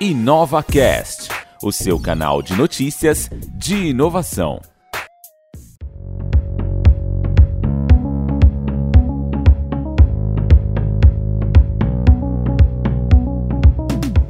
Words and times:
InovaCast, 0.00 1.28
o 1.62 1.70
seu 1.70 2.00
canal 2.00 2.42
de 2.42 2.52
notícias 2.56 3.30
de 3.54 3.90
inovação. 3.90 4.60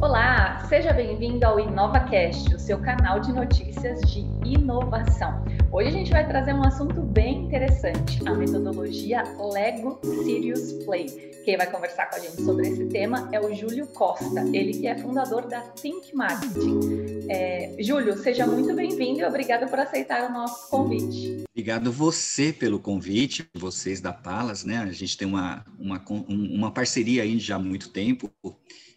Olá, 0.03 0.59
seja 0.69 0.93
bem-vindo 0.93 1.47
ao 1.47 1.59
InovaCast, 1.59 2.55
o 2.55 2.59
seu 2.59 2.79
canal 2.81 3.19
de 3.21 3.33
notícias 3.33 4.03
de 4.03 4.21
inovação. 4.45 5.43
Hoje 5.75 5.89
a 5.89 5.91
gente 5.91 6.13
vai 6.13 6.25
trazer 6.25 6.55
um 6.55 6.63
assunto 6.63 7.03
bem 7.03 7.47
interessante, 7.47 8.21
a 8.25 8.33
metodologia 8.33 9.25
Lego 9.53 9.99
Serious 10.23 10.73
Play. 10.85 11.07
Quem 11.45 11.57
vai 11.57 11.69
conversar 11.69 12.09
com 12.09 12.15
a 12.15 12.21
gente 12.21 12.41
sobre 12.43 12.69
esse 12.69 12.87
tema 12.87 13.29
é 13.33 13.41
o 13.41 13.53
Júlio 13.53 13.89
Costa, 13.89 14.43
ele 14.53 14.73
que 14.79 14.87
é 14.87 14.97
fundador 14.97 15.49
da 15.49 15.63
Think 15.63 16.15
Marketing. 16.15 17.27
É, 17.29 17.75
Júlio, 17.81 18.17
seja 18.17 18.47
muito 18.47 18.73
bem-vindo 18.73 19.19
e 19.19 19.25
obrigado 19.25 19.69
por 19.69 19.81
aceitar 19.81 20.31
o 20.31 20.33
nosso 20.33 20.71
convite. 20.71 21.43
Obrigado 21.51 21.91
você 21.91 22.53
pelo 22.53 22.79
convite, 22.79 23.45
vocês 23.53 24.01
da 24.01 24.13
Palas, 24.13 24.63
né? 24.65 24.79
A 24.79 24.93
gente 24.93 25.17
tem 25.17 25.27
uma, 25.27 25.65
uma, 25.77 26.01
uma 26.29 26.71
parceria 26.71 27.25
aí 27.25 27.37
já 27.41 27.57
há 27.57 27.59
muito 27.59 27.91
tempo 27.91 28.31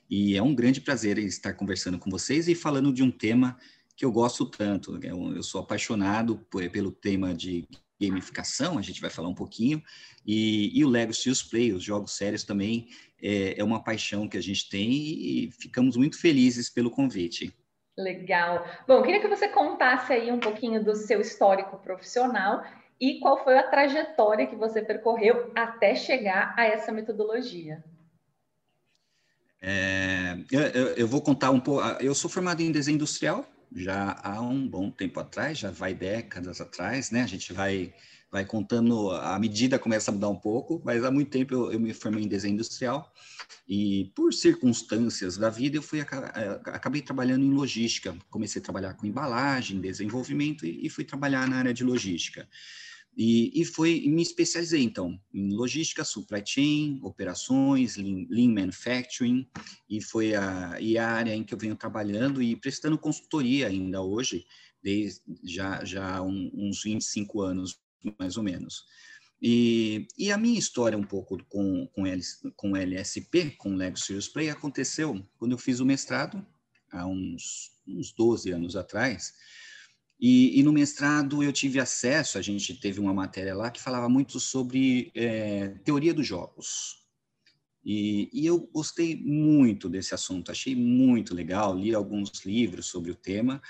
e 0.07 0.38
é 0.38 0.44
um 0.44 0.54
grande 0.54 0.80
prazer 0.80 1.18
estar 1.18 1.54
conversando 1.54 1.98
com 1.98 2.12
vocês 2.12 2.48
e 2.48 2.54
falando 2.54 2.94
de 2.94 3.02
um 3.02 3.09
tema 3.09 3.57
que 3.97 4.05
eu 4.05 4.11
gosto 4.11 4.45
tanto. 4.45 4.97
Eu 5.03 5.41
sou 5.41 5.59
apaixonado 5.59 6.37
pelo 6.71 6.91
tema 6.91 7.33
de 7.33 7.67
gamificação, 7.99 8.77
a 8.77 8.81
gente 8.83 9.01
vai 9.01 9.09
falar 9.09 9.27
um 9.27 9.33
pouquinho, 9.33 9.81
e, 10.23 10.71
e 10.77 10.85
o 10.85 10.87
Lego 10.87 11.11
Serious 11.11 11.41
Play, 11.41 11.73
os 11.73 11.83
jogos 11.83 12.15
sérios 12.15 12.43
também, 12.43 12.89
é, 13.20 13.59
é 13.59 13.63
uma 13.63 13.83
paixão 13.83 14.29
que 14.29 14.37
a 14.37 14.41
gente 14.41 14.70
tem 14.70 14.91
e 14.91 15.51
ficamos 15.59 15.97
muito 15.97 16.21
felizes 16.21 16.70
pelo 16.70 16.91
convite. 16.91 17.51
Legal. 17.97 18.63
Bom, 18.87 19.01
queria 19.01 19.20
que 19.20 19.27
você 19.27 19.48
contasse 19.48 20.13
aí 20.13 20.32
um 20.32 20.39
pouquinho 20.39 20.84
do 20.84 20.95
seu 20.95 21.20
histórico 21.20 21.79
profissional 21.79 22.63
e 23.01 23.20
qual 23.20 23.43
foi 23.43 23.57
a 23.57 23.67
trajetória 23.67 24.45
que 24.45 24.55
você 24.55 24.84
percorreu 24.84 25.51
até 25.55 25.95
chegar 25.95 26.54
a 26.55 26.65
essa 26.65 26.91
metodologia. 26.91 27.84
É, 29.59 30.37
eu, 30.51 30.61
eu, 30.95 31.07
vou 31.07 31.20
contar 31.20 31.49
um 31.49 31.59
pouco. 31.59 31.84
Eu 31.99 32.13
sou 32.13 32.29
formado 32.29 32.61
em 32.61 32.71
desenho 32.71 32.95
industrial, 32.95 33.43
já 33.76 34.20
há 34.23 34.41
um 34.41 34.68
bom 34.68 34.90
tempo 34.90 35.20
atrás, 35.20 35.57
já 35.57 35.71
vai 35.71 35.93
décadas 35.93 36.62
atrás, 36.62 37.12
né? 37.12 37.23
A 37.23 37.27
gente 37.27 37.54
vai 37.54 37.93
vai 38.29 38.46
contando, 38.46 39.12
a 39.12 39.40
medida 39.40 39.79
começa 39.79 40.12
a 40.12 40.13
mudar 40.13 40.27
um 40.27 40.35
pouco, 40.35 40.82
mas 40.84 41.04
há 41.04 41.10
muito 41.10 41.32
tempo 41.32 41.54
eu, 41.54 41.71
eu 41.71 41.79
me 41.79 41.93
formei 41.93 42.26
em 42.26 42.27
desenho 42.27 42.55
industrial 42.55 43.10
e 43.68 44.12
por 44.15 44.34
circunstâncias 44.34 45.38
da 45.38 45.49
vida 45.49 45.77
eu 45.77 45.82
fui 45.82 46.01
eh, 46.01 46.05
acabei 46.65 47.01
trabalhando 47.01 47.45
em 47.45 47.51
logística. 47.51 48.15
Comecei 48.29 48.62
a 48.62 48.63
trabalhar 48.63 48.93
com 48.95 49.05
embalagem, 49.05 49.79
desenvolvimento 49.79 50.65
e, 50.65 50.85
e 50.85 50.90
fui 50.90 51.05
trabalhar 51.05 51.48
na 51.48 51.57
área 51.57 51.73
de 51.73 51.84
logística. 51.84 52.48
E, 53.18 53.51
e 53.60 53.65
foi, 53.65 54.01
me 54.07 54.21
especializei, 54.21 54.84
então, 54.84 55.20
em 55.34 55.51
logística, 55.51 56.04
supply 56.04 56.43
chain, 56.46 56.99
operações, 57.01 57.98
lean, 57.98 58.27
lean 58.29 58.54
manufacturing, 58.54 59.49
e 59.90 59.99
foi 59.99 60.35
a, 60.35 60.79
e 60.79 60.99
a 60.99 61.10
área 61.10 61.34
em 61.34 61.43
que 61.43 61.51
eu 61.51 61.57
venho 61.57 61.76
trabalhando 61.76 62.43
e 62.43 62.55
prestando 62.55 62.95
consultoria 62.95 63.70
ainda 63.70 64.03
hoje, 64.03 64.45
desde 64.84 65.22
já, 65.44 65.84
já 65.84 66.22
um, 66.22 66.51
uns 66.53 66.84
25 66.84 67.41
anos, 67.41 67.81
mais 68.19 68.38
ou 68.38 68.44
menos. 68.44 68.85
E, 69.41 70.07
e 70.16 70.31
a 70.31 70.38
minha 70.38 70.59
história 70.59 70.97
um 70.97 71.03
pouco 71.03 71.44
com, 71.50 71.88
com, 71.88 72.06
L, 72.06 72.22
com 72.56 72.78
LSP, 72.78 73.50
com 73.57 73.75
Lego 73.75 73.97
Serious 73.97 74.28
Play, 74.28 74.51
aconteceu 74.51 75.28
quando 75.40 75.53
eu 75.53 75.57
fiz 75.57 75.79
o 75.79 75.85
mestrado, 75.85 76.45
há 76.91 77.07
uns, 77.07 77.72
uns 77.88 78.12
12 78.12 78.51
anos 78.51 78.75
atrás, 78.75 79.34
e, 80.19 80.59
e, 80.59 80.63
no 80.63 80.73
mestrado 80.73 81.44
eu 81.44 81.53
tive 81.53 81.79
acesso, 81.79 82.38
a 82.38 82.41
gente 82.41 82.73
teve 82.79 83.00
uma 83.00 83.13
matéria 83.13 83.55
lá 83.55 83.69
que 83.69 83.81
falava 83.81 84.09
muito 84.09 84.39
sobre 84.39 85.11
é, 85.13 85.69
teoria 85.83 86.13
dos 86.13 86.25
jogos. 86.25 87.05
E, 87.85 88.29
e, 88.33 88.45
eu 88.45 88.59
gostei 88.73 89.16
muito 89.16 89.88
desse 89.88 90.16
assunto, 90.16 90.51
achei 90.51 90.75
muito 90.75 91.35
legal, 91.35 91.78
li 91.78 91.94
alguns 91.94 92.31
livros 92.45 92.88
sobre 92.88 93.11
o 93.11 93.16
tema, 93.16 93.61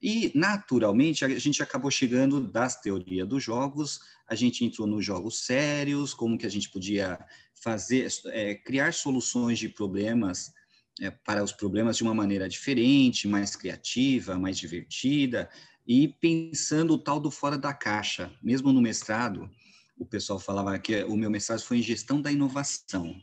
e 0.00 0.30
naturalmente 0.34 1.24
a 1.24 1.38
gente 1.38 1.62
acabou 1.62 1.90
chegando 1.90 2.40
das 2.40 2.80
teorias 2.80 3.26
dos 3.26 3.42
jogos, 3.42 4.00
a 4.28 4.34
gente 4.34 4.64
entrou 4.64 4.86
nos 4.86 5.04
jogos 5.04 5.44
sérios, 5.44 6.14
como 6.14 6.38
que 6.38 6.46
a 6.46 6.50
gente 6.50 6.70
podia 6.70 7.18
fazer, 7.54 8.06
é, 8.26 8.54
criar 8.54 8.94
soluções 8.94 9.58
de 9.58 9.68
problemas 9.68 10.52
é, 11.00 11.10
para 11.10 11.42
os 11.42 11.52
problemas 11.52 11.96
de 11.96 12.02
uma 12.02 12.14
maneira 12.14 12.48
diferente, 12.48 13.28
mais 13.28 13.56
criativa, 13.56 14.38
mais 14.38 14.58
divertida, 14.58 15.48
e 15.86 16.08
pensando 16.08 16.94
o 16.94 16.98
tal 16.98 17.20
do 17.20 17.30
fora 17.30 17.56
da 17.56 17.72
caixa. 17.72 18.32
Mesmo 18.42 18.72
no 18.72 18.80
mestrado, 18.80 19.50
o 19.96 20.04
pessoal 20.04 20.38
falava 20.38 20.78
que 20.78 21.04
o 21.04 21.16
meu 21.16 21.30
mestrado 21.30 21.62
foi 21.62 21.78
em 21.78 21.82
gestão 21.82 22.20
da 22.20 22.32
inovação. 22.32 23.14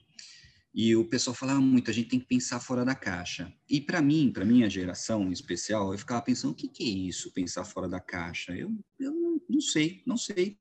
E 0.74 0.96
o 0.96 1.06
pessoal 1.06 1.35
falava 1.35 1.62
muito, 1.62 1.91
a 1.91 1.94
gente 1.94 2.09
tem 2.09 2.19
que 2.19 2.25
pensar 2.25 2.59
fora 2.59 2.84
da 2.84 2.96
caixa. 2.96 3.53
E 3.69 3.79
para 3.79 4.01
mim, 4.01 4.31
para 4.34 4.44
minha 4.44 4.68
geração 4.68 5.28
em 5.28 5.31
especial, 5.31 5.91
eu 5.91 6.00
ficava 6.00 6.22
pensando, 6.24 6.51
o 6.51 6.56
que, 6.56 6.68
que 6.68 6.84
é 6.84 6.88
isso, 6.88 7.31
pensar 7.31 7.63
fora 7.63 7.88
da 7.88 8.00
caixa? 8.00 8.53
Eu, 8.53 8.72
eu 9.00 9.13
não, 9.47 9.62
sei, 9.62 10.01
não 10.03 10.18
sei. 10.18 10.57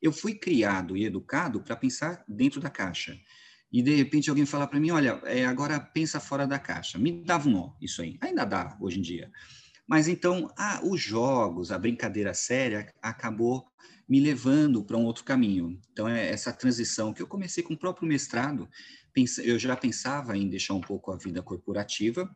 Eu 0.00 0.12
fui 0.12 0.34
criado 0.34 0.96
e 0.96 1.04
educado 1.04 1.60
para 1.60 1.74
pensar 1.74 2.24
dentro 2.28 2.60
da 2.60 2.70
caixa. 2.70 3.18
E 3.72 3.82
de 3.82 3.92
repente 3.96 4.30
alguém 4.30 4.46
fala 4.46 4.68
para 4.68 4.78
mim, 4.78 4.92
olha, 4.92 5.20
é, 5.24 5.44
agora 5.44 5.80
pensa 5.80 6.20
fora 6.20 6.46
da 6.46 6.60
caixa. 6.60 6.96
Me 6.96 7.24
dava 7.24 7.48
um 7.48 7.52
nó 7.52 7.72
isso 7.80 8.00
aí. 8.00 8.16
Ainda 8.20 8.44
dá 8.44 8.76
hoje 8.80 9.00
em 9.00 9.02
dia. 9.02 9.32
Mas 9.86 10.08
então, 10.08 10.52
ah, 10.56 10.80
os 10.82 11.00
jogos, 11.00 11.70
a 11.70 11.78
brincadeira 11.78 12.34
séria 12.34 12.92
acabou 13.00 13.66
me 14.08 14.20
levando 14.20 14.84
para 14.84 14.96
um 14.96 15.04
outro 15.04 15.24
caminho. 15.24 15.80
Então, 15.92 16.08
é 16.08 16.28
essa 16.30 16.52
transição 16.52 17.12
que 17.12 17.22
eu 17.22 17.26
comecei 17.26 17.62
com 17.62 17.74
o 17.74 17.78
próprio 17.78 18.08
mestrado, 18.08 18.68
eu 19.42 19.58
já 19.58 19.76
pensava 19.76 20.36
em 20.36 20.48
deixar 20.48 20.74
um 20.74 20.80
pouco 20.80 21.12
a 21.12 21.16
vida 21.16 21.42
corporativa. 21.42 22.28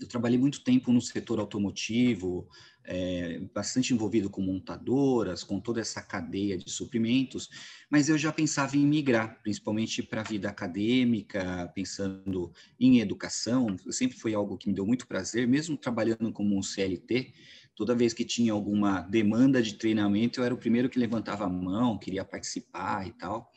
Eu 0.00 0.06
trabalhei 0.06 0.38
muito 0.38 0.62
tempo 0.62 0.92
no 0.92 1.00
setor 1.00 1.40
automotivo, 1.40 2.48
é, 2.84 3.40
bastante 3.52 3.92
envolvido 3.92 4.30
com 4.30 4.40
montadoras, 4.40 5.44
com 5.44 5.60
toda 5.60 5.80
essa 5.80 6.00
cadeia 6.00 6.56
de 6.56 6.70
suprimentos, 6.70 7.50
mas 7.90 8.08
eu 8.08 8.16
já 8.16 8.32
pensava 8.32 8.76
em 8.76 8.86
migrar, 8.86 9.42
principalmente 9.42 10.02
para 10.02 10.22
a 10.22 10.24
vida 10.24 10.48
acadêmica, 10.48 11.70
pensando 11.74 12.50
em 12.80 13.00
educação. 13.00 13.76
Sempre 13.90 14.16
foi 14.16 14.34
algo 14.34 14.56
que 14.56 14.68
me 14.68 14.74
deu 14.74 14.86
muito 14.86 15.06
prazer, 15.06 15.46
mesmo 15.46 15.76
trabalhando 15.76 16.32
como 16.32 16.56
um 16.56 16.62
CLT. 16.62 17.34
Toda 17.76 17.94
vez 17.94 18.14
que 18.14 18.24
tinha 18.24 18.52
alguma 18.52 19.02
demanda 19.02 19.62
de 19.62 19.74
treinamento, 19.74 20.40
eu 20.40 20.44
era 20.44 20.54
o 20.54 20.58
primeiro 20.58 20.88
que 20.88 20.98
levantava 20.98 21.44
a 21.44 21.48
mão, 21.48 21.98
queria 21.98 22.24
participar 22.24 23.06
e 23.06 23.12
tal. 23.12 23.52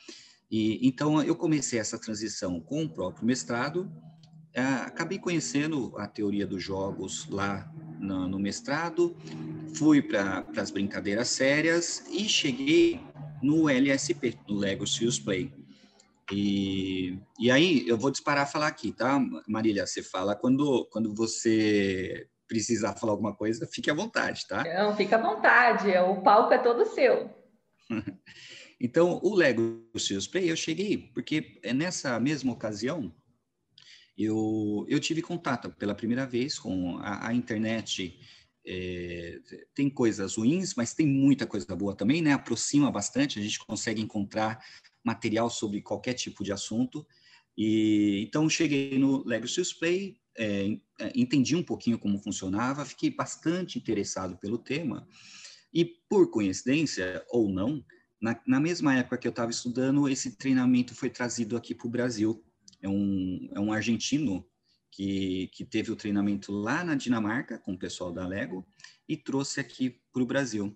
E 0.51 0.85
então 0.85 1.23
eu 1.23 1.35
comecei 1.35 1.79
essa 1.79 1.97
transição 1.97 2.59
com 2.59 2.83
o 2.83 2.89
próprio 2.89 3.25
mestrado. 3.25 3.89
É, 4.53 4.61
acabei 4.61 5.17
conhecendo 5.17 5.93
a 5.97 6.07
teoria 6.07 6.45
dos 6.45 6.61
jogos 6.61 7.27
lá 7.29 7.71
no, 7.99 8.27
no 8.27 8.37
mestrado, 8.37 9.15
fui 9.75 10.01
para 10.01 10.45
as 10.57 10.69
brincadeiras 10.71 11.29
sérias 11.29 12.03
e 12.09 12.27
cheguei 12.27 12.99
no 13.41 13.69
LSP, 13.69 14.37
no 14.47 14.57
Lego 14.57 14.85
Serious 14.85 15.19
Play. 15.19 15.53
E, 16.31 17.17
e 17.39 17.49
aí 17.49 17.87
eu 17.87 17.97
vou 17.97 18.11
disparar 18.11 18.43
a 18.43 18.47
falar 18.47 18.67
aqui, 18.67 18.91
tá, 18.91 19.19
Marília? 19.47 19.85
Você 19.85 20.03
fala 20.03 20.35
quando, 20.35 20.87
quando 20.91 21.13
você 21.13 22.27
precisar 22.47 22.95
falar 22.95 23.13
alguma 23.13 23.33
coisa, 23.33 23.65
fique 23.65 23.89
à 23.89 23.93
vontade, 23.93 24.45
tá? 24.47 24.63
Não, 24.63 24.95
fica 24.95 25.15
à 25.15 25.21
vontade, 25.21 25.89
o 25.97 26.21
palco 26.21 26.53
é 26.53 26.57
todo 26.57 26.85
seu. 26.85 27.29
então, 28.79 29.19
o 29.23 29.33
Lego 29.33 29.85
Serious 29.97 30.27
Play, 30.27 30.51
eu 30.51 30.55
cheguei, 30.55 30.97
porque 31.13 31.59
nessa 31.73 32.19
mesma 32.19 32.51
ocasião, 32.51 33.13
eu, 34.23 34.85
eu 34.89 34.99
tive 34.99 35.21
contato 35.21 35.69
pela 35.71 35.95
primeira 35.95 36.25
vez 36.25 36.59
com 36.59 36.97
a, 36.97 37.29
a 37.29 37.33
internet. 37.33 38.19
É, 38.65 39.39
tem 39.73 39.89
coisas 39.89 40.35
ruins, 40.35 40.75
mas 40.75 40.93
tem 40.93 41.07
muita 41.07 41.47
coisa 41.47 41.75
boa 41.75 41.95
também, 41.95 42.21
né? 42.21 42.33
Aproxima 42.33 42.91
bastante, 42.91 43.39
a 43.39 43.41
gente 43.41 43.59
consegue 43.59 44.01
encontrar 44.01 44.63
material 45.03 45.49
sobre 45.49 45.81
qualquer 45.81 46.13
tipo 46.13 46.43
de 46.43 46.51
assunto. 46.51 47.05
E 47.57 48.23
então 48.27 48.49
cheguei 48.49 48.97
no 48.97 49.25
Lego 49.25 49.47
Serious 49.47 49.73
Play, 49.73 50.17
é, 50.37 50.77
é, 50.99 51.11
entendi 51.15 51.55
um 51.55 51.63
pouquinho 51.63 51.97
como 51.97 52.19
funcionava, 52.19 52.85
fiquei 52.85 53.09
bastante 53.09 53.77
interessado 53.77 54.37
pelo 54.37 54.57
tema. 54.57 55.07
E 55.73 55.85
por 55.85 56.29
coincidência 56.29 57.23
ou 57.29 57.49
não, 57.49 57.83
na, 58.21 58.39
na 58.45 58.59
mesma 58.59 58.95
época 58.95 59.17
que 59.17 59.27
eu 59.27 59.31
estava 59.31 59.51
estudando, 59.51 60.07
esse 60.07 60.37
treinamento 60.37 60.93
foi 60.93 61.09
trazido 61.09 61.57
aqui 61.57 61.73
para 61.73 61.87
o 61.87 61.89
Brasil 61.91 62.43
é 62.81 62.89
um, 62.89 63.49
é 63.53 63.59
um 63.59 63.71
argentino 63.71 64.45
que, 64.91 65.49
que 65.53 65.63
teve 65.63 65.91
o 65.91 65.95
treinamento 65.95 66.51
lá 66.51 66.83
na 66.83 66.95
Dinamarca 66.95 67.57
com 67.57 67.73
o 67.73 67.79
pessoal 67.79 68.11
da 68.11 68.27
Lego 68.27 68.65
e 69.07 69.15
trouxe 69.15 69.59
aqui 69.59 70.01
para 70.11 70.21
o 70.21 70.25
Brasil. 70.25 70.75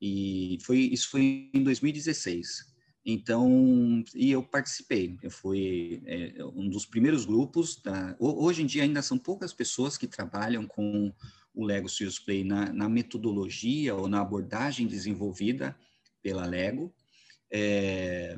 E 0.00 0.58
foi, 0.62 0.78
isso 0.78 1.10
foi 1.10 1.50
em 1.52 1.62
2016. 1.62 2.76
Então, 3.08 4.04
e 4.14 4.32
eu 4.32 4.42
participei. 4.42 5.16
Eu 5.22 5.30
fui 5.30 6.02
é, 6.06 6.44
um 6.44 6.68
dos 6.68 6.84
primeiros 6.84 7.24
grupos. 7.24 7.80
Da, 7.80 8.16
hoje 8.18 8.62
em 8.62 8.66
dia 8.66 8.82
ainda 8.82 9.00
são 9.00 9.16
poucas 9.16 9.52
pessoas 9.52 9.96
que 9.96 10.08
trabalham 10.08 10.66
com 10.66 11.12
o 11.54 11.64
Lego 11.64 11.88
Serious 11.88 12.18
Play 12.18 12.44
na, 12.44 12.72
na 12.72 12.88
metodologia 12.88 13.94
ou 13.94 14.08
na 14.08 14.20
abordagem 14.20 14.86
desenvolvida 14.86 15.76
pela 16.20 16.44
Lego. 16.44 16.92
É, 17.50 18.36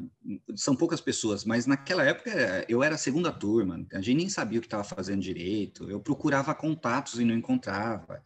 são 0.54 0.76
poucas 0.76 1.00
pessoas, 1.00 1.44
mas 1.44 1.66
naquela 1.66 2.04
época 2.04 2.30
eu 2.68 2.82
era 2.82 2.94
a 2.94 2.98
segunda 2.98 3.32
turma, 3.32 3.86
a 3.92 4.00
gente 4.00 4.16
nem 4.16 4.28
sabia 4.28 4.58
o 4.58 4.60
que 4.60 4.66
estava 4.66 4.84
fazendo 4.84 5.22
direito, 5.22 5.90
eu 5.90 5.98
procurava 5.98 6.54
contatos 6.54 7.18
e 7.18 7.24
não 7.24 7.34
encontrava. 7.34 8.22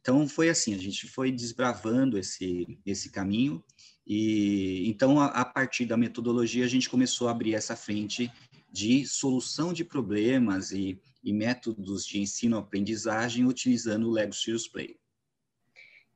Então 0.00 0.28
foi 0.28 0.50
assim, 0.50 0.74
a 0.74 0.78
gente 0.78 1.08
foi 1.08 1.32
desbravando 1.32 2.18
esse, 2.18 2.78
esse 2.84 3.10
caminho 3.10 3.64
e 4.08 4.88
então, 4.88 5.20
a, 5.20 5.26
a, 5.26 5.44
partir 5.44 5.84
da 5.84 5.96
metodologia, 5.96 6.64
a 6.64 6.68
gente 6.68 6.88
começou 6.88 7.28
a 7.28 7.30
abrir 7.30 7.54
essa 7.54 7.76
frente 7.76 8.32
de 8.72 9.04
solução 9.06 9.70
de 9.70 9.84
problemas 9.84 10.72
e, 10.72 10.98
e 11.22 11.30
métodos 11.30 12.06
de 12.06 12.18
ensino-aprendizagem 12.18 13.44
utilizando 13.44 14.08
o 14.08 14.10
Lego 14.10 14.32
Serious 14.32 14.66
Play. 14.66 14.97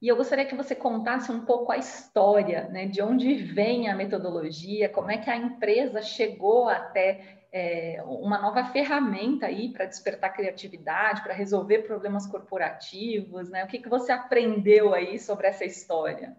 E 0.02 0.08
eu 0.08 0.16
gostaria 0.16 0.44
que 0.44 0.56
você 0.56 0.74
contasse 0.74 1.30
um 1.30 1.44
pouco 1.44 1.70
a 1.70 1.78
história, 1.78 2.68
né, 2.70 2.86
de 2.86 3.00
onde 3.00 3.34
vem 3.34 3.88
a 3.88 3.94
metodologia, 3.94 4.88
como 4.88 5.12
é 5.12 5.16
que 5.16 5.30
a 5.30 5.36
empresa 5.36 6.02
chegou 6.02 6.68
até 6.68 7.38
é, 7.52 8.02
uma 8.04 8.36
nova 8.40 8.64
ferramenta 8.64 9.46
aí 9.46 9.72
para 9.72 9.86
despertar 9.86 10.34
criatividade, 10.34 11.22
para 11.22 11.32
resolver 11.32 11.82
problemas 11.82 12.26
corporativos, 12.26 13.48
né? 13.48 13.64
O 13.64 13.68
que, 13.68 13.78
que 13.78 13.88
você 13.88 14.10
aprendeu 14.10 14.92
aí 14.92 15.20
sobre 15.20 15.46
essa 15.46 15.64
história? 15.64 16.36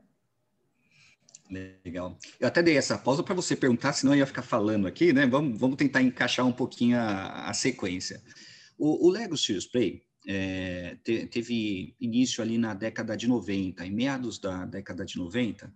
Legal. 1.85 2.17
Eu 2.39 2.47
até 2.49 2.61
dei 2.61 2.75
essa 2.75 2.97
pausa 2.97 3.23
para 3.23 3.35
você 3.35 3.55
perguntar, 3.55 3.93
senão 3.93 4.13
eu 4.13 4.19
ia 4.19 4.25
ficar 4.25 4.41
falando 4.41 4.87
aqui, 4.87 5.13
né? 5.13 5.25
Vamos, 5.25 5.57
vamos 5.57 5.77
tentar 5.77 6.01
encaixar 6.01 6.45
um 6.45 6.51
pouquinho 6.51 6.97
a, 6.97 7.49
a 7.49 7.53
sequência. 7.53 8.21
O, 8.77 9.07
o, 9.07 9.09
Lego 9.09 9.37
Serious 9.37 9.67
Play 9.67 10.01
é, 10.27 10.97
te, 11.03 11.27
teve 11.27 11.95
início 11.99 12.41
ali 12.41 12.57
na 12.57 12.73
década 12.73 13.15
de 13.15 13.27
90, 13.27 13.85
em 13.85 13.91
meados 13.91 14.39
da 14.39 14.65
década 14.65 15.05
de 15.05 15.17
90, 15.17 15.73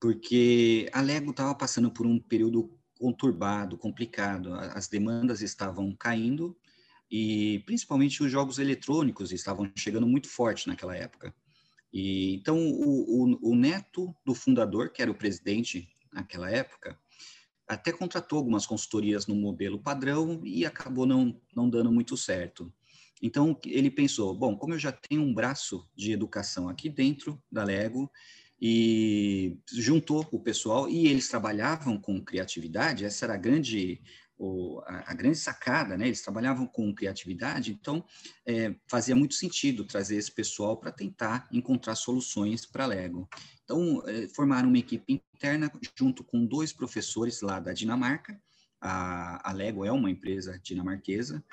porque 0.00 0.88
a 0.92 1.00
Lego 1.00 1.30
estava 1.30 1.54
passando 1.54 1.90
por 1.90 2.06
um 2.06 2.18
período 2.18 2.76
conturbado, 2.98 3.76
complicado. 3.76 4.54
As 4.54 4.88
demandas 4.88 5.42
estavam 5.42 5.94
caindo 5.94 6.56
e 7.10 7.62
principalmente 7.66 8.22
os 8.22 8.30
jogos 8.30 8.58
eletrônicos 8.58 9.32
estavam 9.32 9.70
chegando 9.76 10.06
muito 10.06 10.28
forte 10.28 10.68
naquela 10.68 10.96
época. 10.96 11.34
E, 11.92 12.34
então, 12.36 12.56
o, 12.56 13.24
o, 13.24 13.50
o, 13.50 13.54
neto 13.54 14.14
do 14.24 14.34
fundador, 14.34 14.90
que 14.90 15.02
era 15.02 15.10
o 15.10 15.14
presidente 15.14 15.88
naquela 16.12 16.50
época, 16.50 16.98
até 17.68 17.92
contratou 17.92 18.38
algumas 18.38 18.64
consultorias 18.64 19.26
no 19.26 19.34
modelo 19.34 19.78
padrão 19.78 20.40
e 20.44 20.64
acabou 20.64 21.04
não, 21.04 21.38
não 21.54 21.68
dando 21.68 21.92
muito 21.92 22.16
certo. 22.16 22.72
Então, 23.22 23.58
ele 23.64 23.90
pensou, 23.90 24.34
bom, 24.34 24.56
como 24.56 24.74
eu 24.74 24.78
já 24.78 24.90
tenho 24.90 25.22
um 25.22 25.32
braço 25.32 25.88
de 25.96 26.12
educação 26.12 26.68
aqui 26.68 26.88
dentro 26.88 27.40
da 27.50 27.62
Lego, 27.62 28.10
e 28.64 29.58
juntou 29.72 30.26
o 30.30 30.38
pessoal, 30.38 30.88
e 30.88 31.08
eles 31.08 31.28
trabalhavam 31.28 31.98
com 31.98 32.22
criatividade, 32.22 33.04
essa 33.04 33.26
era 33.26 33.34
a 33.34 33.38
grande 33.38 34.00
a, 34.86 35.12
a, 35.12 35.14
grande 35.14 35.38
sacada, 35.38 35.96
né? 35.96 36.06
Eles 36.06 36.22
trabalhavam 36.22 36.66
com 36.66 36.94
criatividade, 36.94 37.72
então 37.72 38.04
é, 38.46 38.74
fazia 38.88 39.14
muito 39.14 39.34
sentido 39.34 39.84
trazer 39.84 40.16
esse 40.16 40.32
pessoal 40.32 40.76
para 40.76 40.90
tentar 40.90 41.48
encontrar 41.52 41.94
soluções 41.94 42.66
para 42.66 42.86
Lego. 42.86 43.28
Então 43.64 44.02
é, 44.06 44.28
formaram 44.28 44.68
uma 44.68 44.78
equipe 44.78 45.22
interna 45.34 45.70
junto 45.96 46.24
com 46.24 46.44
dois 46.44 46.72
professores 46.72 47.40
lá 47.40 47.60
da 47.60 47.72
Dinamarca. 47.72 48.40
A, 48.80 49.50
a 49.50 49.52
Lego 49.52 49.84
é 49.84 49.92
uma 49.92 50.10
empresa 50.10 50.58
dinamarquesa. 50.62 51.44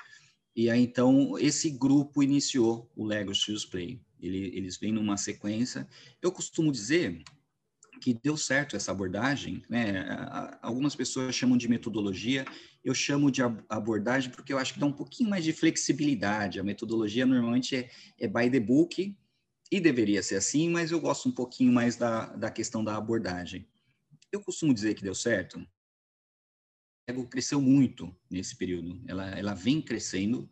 E 0.54 0.68
aí 0.68 0.82
então 0.82 1.38
esse 1.38 1.70
grupo 1.70 2.22
iniciou 2.22 2.90
o 2.96 3.04
Lego 3.04 3.34
Shoes 3.34 3.64
Play. 3.64 4.00
Ele, 4.20 4.50
eles 4.54 4.76
vêm 4.76 4.92
numa 4.92 5.16
sequência. 5.16 5.88
Eu 6.20 6.30
costumo 6.30 6.70
dizer 6.70 7.22
que 8.00 8.14
deu 8.14 8.36
certo 8.36 8.76
essa 8.76 8.90
abordagem, 8.90 9.62
né? 9.68 10.06
Algumas 10.62 10.94
pessoas 10.94 11.34
chamam 11.34 11.56
de 11.56 11.68
metodologia, 11.68 12.46
eu 12.82 12.94
chamo 12.94 13.30
de 13.30 13.42
abordagem 13.68 14.30
porque 14.30 14.52
eu 14.52 14.58
acho 14.58 14.74
que 14.74 14.80
dá 14.80 14.86
um 14.86 14.92
pouquinho 14.92 15.28
mais 15.28 15.44
de 15.44 15.52
flexibilidade. 15.52 16.58
A 16.58 16.64
metodologia 16.64 17.26
normalmente 17.26 17.76
é, 17.76 17.90
é 18.18 18.26
by 18.26 18.50
the 18.50 18.60
book, 18.60 19.14
e 19.70 19.80
deveria 19.80 20.22
ser 20.22 20.36
assim, 20.36 20.68
mas 20.68 20.90
eu 20.90 21.00
gosto 21.00 21.28
um 21.28 21.32
pouquinho 21.32 21.72
mais 21.72 21.94
da, 21.96 22.26
da 22.34 22.50
questão 22.50 22.82
da 22.82 22.96
abordagem. 22.96 23.66
Eu 24.32 24.40
costumo 24.40 24.74
dizer 24.74 24.94
que 24.94 25.02
deu 25.02 25.14
certo. 25.14 25.64
A 27.10 27.12
Ego 27.12 27.26
cresceu 27.26 27.60
muito 27.60 28.14
nesse 28.30 28.56
período, 28.56 29.02
ela, 29.08 29.28
ela 29.30 29.52
vem 29.52 29.82
crescendo 29.82 30.48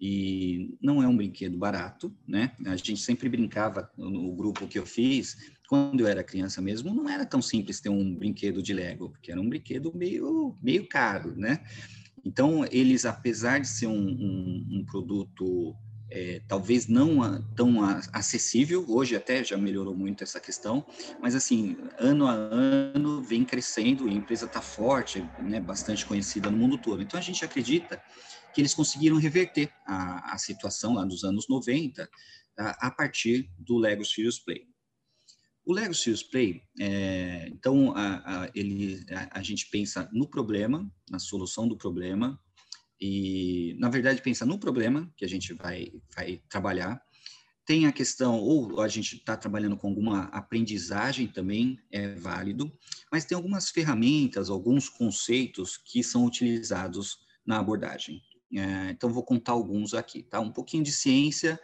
e 0.00 0.78
não 0.80 1.02
é 1.02 1.08
um 1.08 1.16
brinquedo 1.16 1.58
barato, 1.58 2.16
né? 2.26 2.52
A 2.66 2.76
gente 2.76 2.98
sempre 2.98 3.28
brincava 3.28 3.90
no 3.96 4.32
grupo 4.36 4.68
que 4.68 4.78
eu 4.78 4.86
fiz, 4.86 5.36
quando 5.68 6.00
eu 6.00 6.06
era 6.06 6.22
criança 6.22 6.62
mesmo, 6.62 6.94
não 6.94 7.08
era 7.08 7.26
tão 7.26 7.42
simples 7.42 7.80
ter 7.80 7.88
um 7.88 8.14
brinquedo 8.14 8.62
de 8.62 8.72
Lego, 8.72 9.10
porque 9.10 9.32
era 9.32 9.40
um 9.40 9.48
brinquedo 9.48 9.92
meio, 9.92 10.56
meio 10.62 10.86
caro, 10.88 11.34
né? 11.36 11.64
Então, 12.24 12.64
eles, 12.70 13.04
apesar 13.04 13.58
de 13.58 13.66
ser 13.66 13.88
um, 13.88 13.98
um, 13.98 14.66
um 14.70 14.84
produto 14.84 15.74
é, 16.10 16.40
talvez 16.48 16.86
não 16.86 17.42
tão 17.54 17.82
acessível, 18.12 18.84
hoje 18.88 19.14
até 19.14 19.44
já 19.44 19.56
melhorou 19.56 19.94
muito 19.94 20.24
essa 20.24 20.40
questão, 20.40 20.84
mas 21.20 21.34
assim, 21.34 21.76
ano 21.98 22.26
a 22.26 22.32
ano 22.32 23.22
vem 23.22 23.44
crescendo 23.44 24.08
e 24.08 24.12
a 24.12 24.14
empresa 24.14 24.46
está 24.46 24.60
forte, 24.60 25.20
né, 25.40 25.60
bastante 25.60 26.06
conhecida 26.06 26.50
no 26.50 26.56
mundo 26.56 26.78
todo. 26.78 27.02
Então, 27.02 27.18
a 27.18 27.22
gente 27.22 27.44
acredita 27.44 28.00
que 28.54 28.60
eles 28.60 28.74
conseguiram 28.74 29.16
reverter 29.18 29.70
a, 29.86 30.34
a 30.34 30.38
situação 30.38 30.94
lá 30.94 31.04
dos 31.04 31.24
anos 31.24 31.46
90 31.48 32.08
a, 32.58 32.88
a 32.88 32.90
partir 32.90 33.50
do 33.58 33.76
Lego 33.76 34.04
Serious 34.04 34.38
Play. 34.38 34.66
O 35.64 35.72
Lego 35.72 35.94
Serious 35.94 36.22
Play, 36.22 36.62
é, 36.80 37.46
então, 37.48 37.92
a, 37.94 38.44
a, 38.44 38.50
ele, 38.54 39.04
a, 39.10 39.38
a, 39.38 39.42
gente 39.42 39.68
pensa 39.68 40.08
no 40.12 40.26
problema, 40.26 40.90
na 41.10 41.18
solução 41.18 41.68
do 41.68 41.76
problema, 41.76 42.40
e, 43.00 43.76
na 43.78 43.88
verdade, 43.88 44.22
pensa 44.22 44.44
no 44.44 44.58
problema 44.58 45.10
que 45.16 45.24
a 45.24 45.28
gente 45.28 45.52
vai, 45.52 45.92
vai 46.14 46.40
trabalhar. 46.48 47.00
Tem 47.64 47.86
a 47.86 47.92
questão, 47.92 48.38
ou 48.38 48.80
a 48.80 48.88
gente 48.88 49.16
está 49.16 49.36
trabalhando 49.36 49.76
com 49.76 49.88
alguma 49.88 50.24
aprendizagem 50.24 51.26
também, 51.26 51.78
é 51.92 52.14
válido, 52.14 52.72
mas 53.12 53.24
tem 53.24 53.36
algumas 53.36 53.68
ferramentas, 53.68 54.48
alguns 54.48 54.88
conceitos 54.88 55.76
que 55.76 56.02
são 56.02 56.24
utilizados 56.24 57.18
na 57.46 57.58
abordagem. 57.58 58.22
É, 58.54 58.90
então, 58.90 59.12
vou 59.12 59.22
contar 59.22 59.52
alguns 59.52 59.92
aqui, 59.92 60.22
tá? 60.22 60.40
Um 60.40 60.50
pouquinho 60.50 60.82
de 60.82 60.92
ciência, 60.92 61.60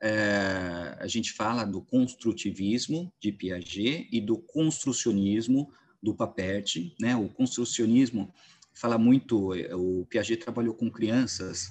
é, 0.00 0.96
a 0.98 1.06
gente 1.06 1.32
fala 1.32 1.64
do 1.64 1.80
construtivismo 1.80 3.12
de 3.20 3.30
Piaget 3.30 4.08
e 4.10 4.20
do 4.20 4.36
construcionismo 4.36 5.72
do 6.02 6.14
Papert, 6.14 6.92
né? 7.00 7.14
O 7.14 7.28
construcionismo 7.28 8.34
fala 8.72 8.98
muito, 8.98 9.52
o 9.74 10.06
Piaget 10.06 10.42
trabalhou 10.42 10.74
com 10.74 10.90
crianças 10.90 11.70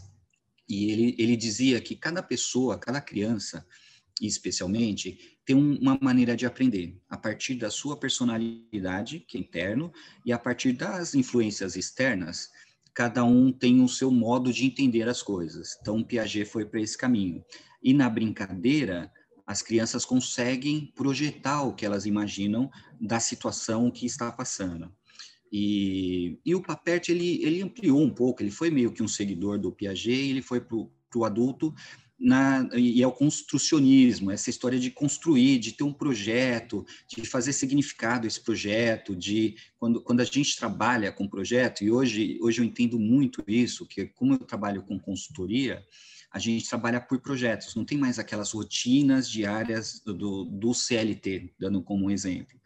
e 0.67 0.91
ele, 0.91 1.15
ele 1.17 1.35
dizia 1.35 1.81
que 1.81 1.95
cada 1.95 2.23
pessoa, 2.23 2.77
cada 2.77 3.01
criança, 3.01 3.65
especialmente, 4.21 5.37
tem 5.45 5.55
uma 5.55 5.97
maneira 6.01 6.35
de 6.35 6.45
aprender, 6.45 6.97
a 7.09 7.17
partir 7.17 7.55
da 7.55 7.69
sua 7.69 7.97
personalidade, 7.97 9.19
que 9.19 9.37
é 9.37 9.41
interno, 9.41 9.91
e 10.25 10.31
a 10.31 10.39
partir 10.39 10.73
das 10.73 11.15
influências 11.15 11.75
externas, 11.75 12.49
cada 12.93 13.23
um 13.23 13.51
tem 13.51 13.81
o 13.81 13.87
seu 13.87 14.11
modo 14.11 14.53
de 14.53 14.65
entender 14.65 15.09
as 15.09 15.23
coisas. 15.23 15.77
Então, 15.81 16.03
Piaget 16.03 16.45
foi 16.45 16.65
para 16.65 16.81
esse 16.81 16.97
caminho. 16.97 17.43
E 17.81 17.93
na 17.93 18.09
brincadeira, 18.09 19.11
as 19.45 19.61
crianças 19.61 20.05
conseguem 20.05 20.91
projetar 20.95 21.63
o 21.63 21.73
que 21.73 21.85
elas 21.85 22.05
imaginam 22.05 22.69
da 22.99 23.19
situação 23.19 23.89
que 23.89 24.05
está 24.05 24.31
passando. 24.31 24.93
E, 25.51 26.39
e 26.45 26.55
o 26.55 26.61
Papert, 26.61 27.09
ele, 27.09 27.43
ele 27.43 27.61
ampliou 27.61 28.01
um 28.01 28.09
pouco, 28.09 28.41
ele 28.41 28.51
foi 28.51 28.69
meio 28.69 28.91
que 28.91 29.03
um 29.03 29.07
seguidor 29.07 29.59
do 29.59 29.71
Piaget, 29.71 30.29
ele 30.29 30.41
foi 30.41 30.61
para 30.61 30.77
o 30.77 31.25
adulto, 31.25 31.73
na, 32.17 32.69
e 32.75 33.01
é 33.01 33.07
o 33.07 33.11
construcionismo, 33.11 34.29
essa 34.29 34.51
história 34.51 34.79
de 34.79 34.91
construir, 34.91 35.57
de 35.57 35.71
ter 35.71 35.83
um 35.83 35.91
projeto, 35.91 36.85
de 37.07 37.25
fazer 37.25 37.51
significado 37.51 38.27
esse 38.27 38.39
projeto, 38.39 39.15
de 39.15 39.55
quando, 39.79 40.01
quando 40.01 40.21
a 40.21 40.23
gente 40.23 40.55
trabalha 40.55 41.11
com 41.11 41.27
projeto, 41.27 41.83
e 41.83 41.91
hoje, 41.91 42.37
hoje 42.39 42.61
eu 42.61 42.65
entendo 42.65 42.99
muito 42.99 43.43
isso, 43.47 43.87
que 43.87 44.05
como 44.05 44.35
eu 44.35 44.39
trabalho 44.39 44.83
com 44.83 44.99
consultoria, 44.99 45.83
a 46.31 46.37
gente 46.37 46.69
trabalha 46.69 47.01
por 47.01 47.19
projetos, 47.19 47.75
não 47.75 47.83
tem 47.83 47.97
mais 47.97 48.19
aquelas 48.19 48.51
rotinas 48.51 49.29
diárias 49.29 49.99
do, 50.05 50.45
do 50.45 50.73
CLT, 50.73 51.53
dando 51.59 51.81
como 51.81 52.05
um 52.05 52.11
exemplo. 52.11 52.57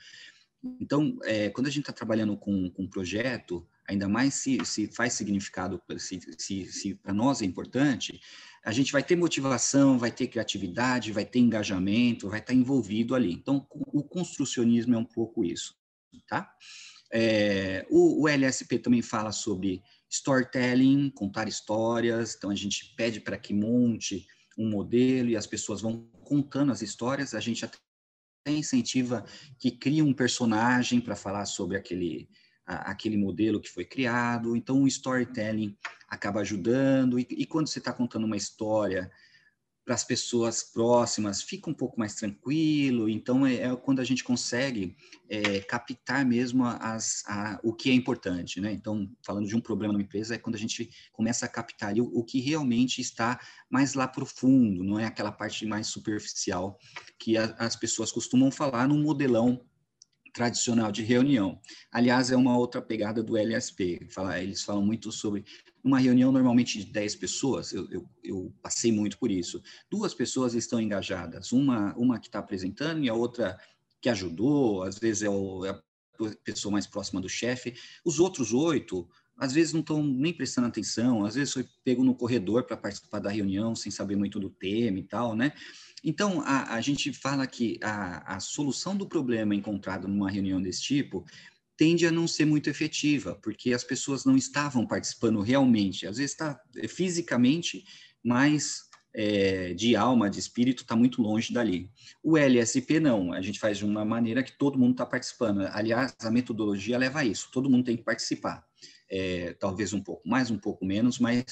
Então, 0.79 1.17
é, 1.23 1.49
quando 1.49 1.67
a 1.67 1.69
gente 1.69 1.81
está 1.81 1.93
trabalhando 1.93 2.35
com, 2.35 2.71
um 2.77 2.87
projeto, 2.87 3.65
ainda 3.87 4.07
mais 4.07 4.33
se, 4.33 4.63
se 4.65 4.87
faz 4.87 5.13
significado, 5.13 5.81
se, 5.97 6.19
se, 6.37 6.65
se 6.65 6.95
para 6.95 7.13
nós 7.13 7.41
é 7.41 7.45
importante, 7.45 8.19
a 8.63 8.71
gente 8.71 8.91
vai 8.91 9.03
ter 9.03 9.15
motivação, 9.15 9.99
vai 9.99 10.11
ter 10.11 10.27
criatividade, 10.27 11.11
vai 11.11 11.25
ter 11.25 11.39
engajamento, 11.39 12.29
vai 12.29 12.39
estar 12.39 12.53
tá 12.53 12.57
envolvido 12.57 13.13
ali. 13.13 13.31
Então, 13.31 13.67
o 13.69 14.03
construcionismo 14.03 14.95
é 14.95 14.97
um 14.97 15.05
pouco 15.05 15.43
isso, 15.43 15.75
tá? 16.27 16.51
É, 17.13 17.85
o, 17.89 18.23
o 18.23 18.27
LSP 18.27 18.79
também 18.79 19.01
fala 19.01 19.31
sobre 19.31 19.83
storytelling, 20.09 21.11
contar 21.11 21.47
histórias. 21.47 22.35
Então, 22.35 22.49
a 22.49 22.55
gente 22.55 22.93
pede 22.95 23.19
para 23.19 23.37
que 23.37 23.53
monte 23.53 24.25
um 24.57 24.69
modelo 24.69 25.29
e 25.29 25.35
as 25.35 25.45
pessoas 25.45 25.81
vão 25.81 26.09
contando 26.23 26.71
as 26.71 26.81
histórias. 26.81 27.33
A 27.33 27.39
gente 27.39 27.63
até 27.63 27.77
incentiva 28.51 29.25
que 29.57 29.71
crie 29.71 30.01
um 30.01 30.13
personagem 30.13 31.01
para 31.01 31.15
falar 31.15 31.45
sobre 31.45 31.77
aquele, 31.77 32.29
a, 32.65 32.91
aquele 32.91 33.17
modelo 33.17 33.59
que 33.59 33.69
foi 33.69 33.85
criado. 33.85 34.55
Então, 34.55 34.83
o 34.83 34.87
storytelling 34.87 35.75
acaba 36.07 36.41
ajudando. 36.41 37.19
E, 37.19 37.27
e 37.29 37.45
quando 37.45 37.67
você 37.67 37.79
está 37.79 37.91
contando 37.91 38.25
uma 38.25 38.37
história 38.37 39.11
para 39.85 39.93
as 39.93 40.03
pessoas 40.03 40.63
próximas, 40.63 41.43
fica 41.43 41.69
um 41.69 41.73
pouco 41.73 41.99
mais 41.99 42.15
tranquilo. 42.15 43.07
Então, 43.07 43.45
é, 43.45 43.55
é 43.55 43.75
quando 43.75 43.99
a 43.99 44.03
gente 44.03 44.23
consegue 44.23 44.97
é, 45.29 45.59
captar 45.59 46.25
mesmo 46.25 46.65
as, 46.65 47.23
a, 47.27 47.59
o 47.63 47.71
que 47.71 47.91
é 47.91 47.93
importante. 47.93 48.59
Né? 48.59 48.73
Então, 48.73 49.07
falando 49.23 49.47
de 49.47 49.55
um 49.55 49.61
problema 49.61 49.93
na 49.93 50.01
empresa, 50.01 50.33
é 50.33 50.39
quando 50.39 50.55
a 50.55 50.59
gente 50.59 50.89
começa 51.13 51.45
a 51.45 51.49
captar 51.49 51.93
o, 51.99 52.19
o 52.19 52.23
que 52.23 52.39
realmente 52.39 52.99
está 52.99 53.39
mais 53.69 53.93
lá 53.93 54.07
profundo, 54.07 54.83
não 54.83 54.99
é 54.99 55.05
aquela 55.05 55.31
parte 55.31 55.67
mais 55.67 55.85
superficial 55.85 56.79
que 57.19 57.37
a, 57.37 57.55
as 57.59 57.75
pessoas 57.75 58.11
costumam 58.11 58.49
falar 58.49 58.87
num 58.87 59.03
modelão 59.03 59.63
tradicional 60.35 60.91
de 60.91 61.01
reunião. 61.01 61.57
Aliás, 61.89 62.29
é 62.29 62.35
uma 62.35 62.57
outra 62.57 62.81
pegada 62.81 63.23
do 63.23 63.37
LSP. 63.37 64.05
Fala, 64.11 64.37
eles 64.37 64.61
falam 64.61 64.85
muito 64.85 65.09
sobre 65.09 65.45
uma 65.81 65.97
reunião 65.97 66.29
normalmente 66.29 66.77
de 66.77 66.85
10 66.91 67.15
pessoas, 67.15 67.71
eu, 67.71 67.87
eu, 67.89 68.09
eu, 68.23 68.53
passei 68.61 68.91
muito 68.91 69.17
por 69.17 69.31
isso. 69.31 69.61
Duas 69.89 70.13
pessoas 70.13 70.53
estão 70.53 70.81
engajadas, 70.81 71.51
uma, 71.51 71.95
uma 71.95 72.19
que 72.19 72.27
está 72.27 72.39
apresentando 72.39 73.03
e 73.03 73.07
a 73.07 73.13
outra 73.13 73.57
que 74.01 74.09
ajudou, 74.09 74.83
às 74.83 74.97
vezes 74.97 75.21
é, 75.23 75.29
o, 75.29 75.63
é 75.63 75.69
a 75.69 75.81
pessoa 76.43 76.71
mais 76.71 76.87
próxima 76.87 77.21
do 77.21 77.29
chefe. 77.29 77.75
Os 78.03 78.19
outros 78.19 78.51
oito, 78.51 79.07
às 79.37 79.53
vezes 79.53 79.73
não 79.73 79.81
estão 79.81 80.03
nem 80.03 80.33
prestando 80.33 80.67
atenção, 80.67 81.23
às 81.23 81.35
vezes 81.35 81.53
foi 81.53 81.65
pego 81.83 82.03
no 82.03 82.15
corredor 82.15 82.63
para 82.63 82.75
participar 82.75 83.19
da 83.19 83.29
reunião 83.29 83.75
sem 83.75 83.91
saber 83.91 84.15
muito 84.15 84.39
do 84.39 84.49
tema 84.49 84.99
e 84.99 85.03
tal, 85.03 85.35
né? 85.35 85.53
Então, 86.07 86.41
a, 86.41 86.75
a 86.75 86.81
gente 86.81 87.11
fala 87.11 87.47
que 87.47 87.79
a, 87.81 88.35
a 88.35 88.39
solução 88.39 88.95
do 88.95 89.07
problema 89.07 89.55
encontrado 89.55 90.07
numa 90.07 90.29
reunião 90.29 90.61
desse 90.61 90.83
tipo 90.83 91.25
tende 91.75 92.05
a 92.05 92.11
não 92.11 92.27
ser 92.27 92.45
muito 92.45 92.69
efetiva, 92.69 93.37
porque 93.41 93.73
as 93.73 93.83
pessoas 93.83 94.23
não 94.23 94.37
estavam 94.37 94.85
participando 94.85 95.41
realmente. 95.41 96.05
Às 96.05 96.17
vezes 96.17 96.33
está 96.33 96.61
é, 96.77 96.87
fisicamente, 96.87 97.83
mas 98.23 98.83
é, 99.15 99.73
de 99.73 99.95
alma, 99.95 100.29
de 100.29 100.39
espírito, 100.39 100.83
está 100.83 100.95
muito 100.95 101.23
longe 101.23 101.51
dali. 101.51 101.89
O 102.21 102.37
LSP 102.37 102.99
não, 102.99 103.33
a 103.33 103.41
gente 103.41 103.59
faz 103.59 103.79
de 103.79 103.85
uma 103.85 104.05
maneira 104.05 104.43
que 104.43 104.55
todo 104.55 104.77
mundo 104.77 104.91
está 104.91 105.07
participando. 105.07 105.61
Aliás, 105.71 106.13
a 106.21 106.29
metodologia 106.29 106.99
leva 106.99 107.21
a 107.21 107.25
isso, 107.25 107.49
todo 107.51 107.69
mundo 107.69 107.83
tem 107.83 107.97
que 107.97 108.03
participar. 108.03 108.63
É, 109.09 109.53
talvez 109.53 109.91
um 109.91 110.01
pouco 110.01 110.27
mais, 110.29 110.51
um 110.51 110.57
pouco 110.57 110.85
menos, 110.85 111.17
mas 111.17 111.45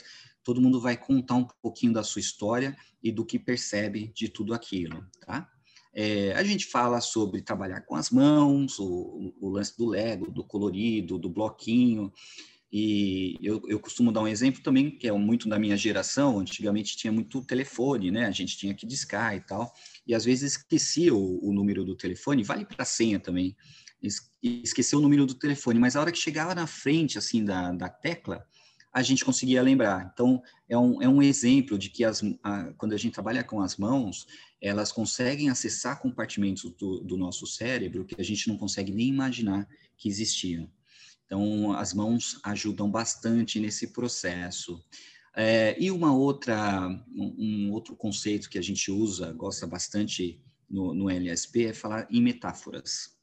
todo 0.43 0.61
mundo 0.61 0.79
vai 0.79 0.97
contar 0.97 1.35
um 1.35 1.47
pouquinho 1.61 1.93
da 1.93 2.03
sua 2.03 2.19
história 2.19 2.75
e 3.01 3.11
do 3.11 3.25
que 3.25 3.39
percebe 3.39 4.11
de 4.13 4.29
tudo 4.29 4.53
aquilo, 4.53 5.05
tá? 5.25 5.49
É, 5.95 6.33
a 6.33 6.43
gente 6.43 6.65
fala 6.65 6.99
sobre 6.99 7.41
trabalhar 7.41 7.81
com 7.81 7.95
as 7.95 8.09
mãos, 8.09 8.79
o, 8.79 9.33
o, 9.39 9.49
lance 9.49 9.77
do 9.77 9.85
Lego, 9.85 10.31
do 10.31 10.43
colorido, 10.43 11.19
do 11.19 11.29
bloquinho. 11.29 12.11
E 12.71 13.37
eu, 13.39 13.61
eu, 13.67 13.79
costumo 13.79 14.11
dar 14.11 14.21
um 14.21 14.27
exemplo 14.27 14.63
também, 14.63 14.89
que 14.89 15.07
é 15.07 15.11
muito 15.11 15.47
da 15.47 15.59
minha 15.59 15.77
geração. 15.77 16.39
Antigamente 16.39 16.97
tinha 16.97 17.13
muito 17.13 17.45
telefone, 17.45 18.09
né? 18.09 18.25
A 18.25 18.31
gente 18.31 18.57
tinha 18.57 18.73
que 18.73 18.87
discar 18.87 19.35
e 19.35 19.41
tal. 19.41 19.71
E 20.07 20.15
às 20.15 20.25
vezes 20.25 20.53
esquecia 20.53 21.13
o, 21.13 21.47
o 21.47 21.53
número 21.53 21.85
do 21.85 21.95
telefone, 21.95 22.41
vale 22.41 22.65
para 22.65 22.81
a 22.81 22.85
senha 22.85 23.19
também. 23.19 23.55
Esqueceu 24.41 24.97
o 24.97 25.01
número 25.01 25.27
do 25.27 25.35
telefone, 25.35 25.79
mas 25.79 25.95
a 25.95 26.01
hora 26.01 26.11
que 26.11 26.17
chegava 26.17 26.55
na 26.55 26.65
frente, 26.65 27.19
assim, 27.19 27.45
da, 27.45 27.71
da 27.71 27.87
tecla, 27.87 28.43
a 28.93 29.01
gente 29.01 29.25
conseguia 29.25 29.61
lembrar. 29.61 30.11
Então, 30.13 30.41
é 30.69 30.77
um, 30.77 31.01
é 31.01 31.09
um 31.09 31.21
exemplo 31.21 31.79
de 31.79 31.89
que 31.89 32.05
as, 32.05 32.21
a, 32.43 32.71
quando 32.73 32.93
a 32.93 32.97
gente 32.97 33.13
trabalha 33.13 33.43
com 33.43 33.59
as 33.59 33.75
mãos, 33.75 34.27
elas 34.61 34.91
conseguem 34.91 35.49
acessar 35.49 35.99
compartimentos 35.99 36.71
do, 36.75 36.99
do 36.99 37.17
nosso 37.17 37.47
cérebro 37.47 38.05
que 38.05 38.21
a 38.21 38.23
gente 38.23 38.47
não 38.47 38.55
consegue 38.55 38.91
nem 38.91 39.07
imaginar 39.07 39.67
que 39.97 40.07
existiam. 40.07 40.69
Então, 41.25 41.73
as 41.73 41.93
mãos 41.93 42.39
ajudam 42.43 42.89
bastante 42.91 43.59
nesse 43.59 43.87
processo. 43.87 44.79
É, 45.35 45.75
e 45.81 45.89
uma 45.89 46.15
outra, 46.15 46.87
um, 47.15 47.35
um, 47.39 47.71
outro 47.71 47.95
conceito 47.95 48.47
que 48.47 48.59
a 48.59 48.61
gente 48.61 48.91
usa, 48.91 49.33
gosta 49.33 49.65
bastante 49.65 50.39
no, 50.69 50.93
no 50.93 51.09
LSP, 51.09 51.65
é 51.65 51.73
falar 51.73 52.07
em 52.11 52.21
metáforas. 52.21 53.17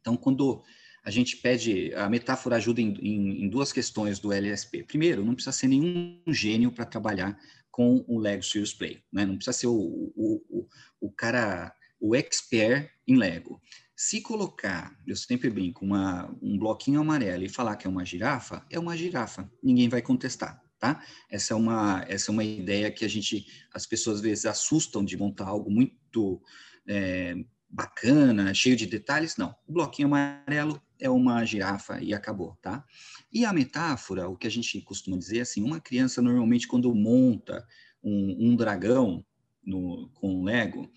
Então, 0.00 0.16
quando 0.16 0.62
a 1.04 1.10
gente 1.10 1.36
pede, 1.38 1.94
a 1.94 2.08
metáfora 2.08 2.56
ajuda 2.56 2.80
em, 2.80 2.94
em, 3.00 3.44
em 3.44 3.48
duas 3.48 3.72
questões 3.72 4.18
do 4.18 4.32
LSP. 4.32 4.84
Primeiro, 4.84 5.24
não 5.24 5.34
precisa 5.34 5.56
ser 5.56 5.68
nenhum 5.68 6.20
gênio 6.28 6.70
para 6.70 6.84
trabalhar 6.84 7.38
com 7.70 8.04
o 8.06 8.18
Lego 8.18 8.42
Serious 8.42 8.74
Play. 8.74 9.02
Né? 9.12 9.24
Não 9.24 9.36
precisa 9.36 9.56
ser 9.56 9.66
o, 9.68 9.72
o, 9.74 10.42
o, 10.48 10.68
o 11.00 11.12
cara, 11.12 11.74
o 11.98 12.14
expert 12.14 12.90
em 13.06 13.16
Lego. 13.16 13.60
Se 13.96 14.20
colocar, 14.20 14.94
eu 15.06 15.16
sempre 15.16 15.50
brinco, 15.50 15.84
uma, 15.84 16.34
um 16.42 16.58
bloquinho 16.58 17.00
amarelo 17.00 17.44
e 17.44 17.48
falar 17.48 17.76
que 17.76 17.86
é 17.86 17.90
uma 17.90 18.04
girafa, 18.04 18.64
é 18.70 18.78
uma 18.78 18.96
girafa. 18.96 19.50
Ninguém 19.62 19.88
vai 19.88 20.02
contestar, 20.02 20.62
tá? 20.78 21.02
Essa 21.30 21.54
é 21.54 21.56
uma, 21.56 22.04
essa 22.08 22.30
é 22.30 22.32
uma 22.32 22.44
ideia 22.44 22.90
que 22.90 23.04
a 23.04 23.08
gente, 23.08 23.46
as 23.72 23.86
pessoas 23.86 24.16
às 24.16 24.22
vezes 24.22 24.46
assustam 24.46 25.04
de 25.04 25.16
montar 25.16 25.48
algo 25.48 25.70
muito 25.70 26.42
é, 26.86 27.34
bacana, 27.68 28.52
cheio 28.54 28.74
de 28.74 28.86
detalhes. 28.86 29.36
Não, 29.36 29.54
o 29.66 29.72
bloquinho 29.72 30.08
amarelo 30.08 30.80
é 31.00 31.08
uma 31.08 31.44
girafa 31.44 32.02
e 32.02 32.12
acabou, 32.12 32.56
tá? 32.60 32.84
E 33.32 33.44
a 33.44 33.52
metáfora, 33.52 34.28
o 34.28 34.36
que 34.36 34.46
a 34.46 34.50
gente 34.50 34.80
costuma 34.82 35.16
dizer, 35.16 35.38
é 35.38 35.40
assim, 35.42 35.62
uma 35.62 35.80
criança 35.80 36.20
normalmente 36.20 36.68
quando 36.68 36.94
monta 36.94 37.66
um, 38.02 38.50
um 38.50 38.56
dragão 38.56 39.24
no, 39.64 40.10
com 40.14 40.44
Lego, 40.44 40.90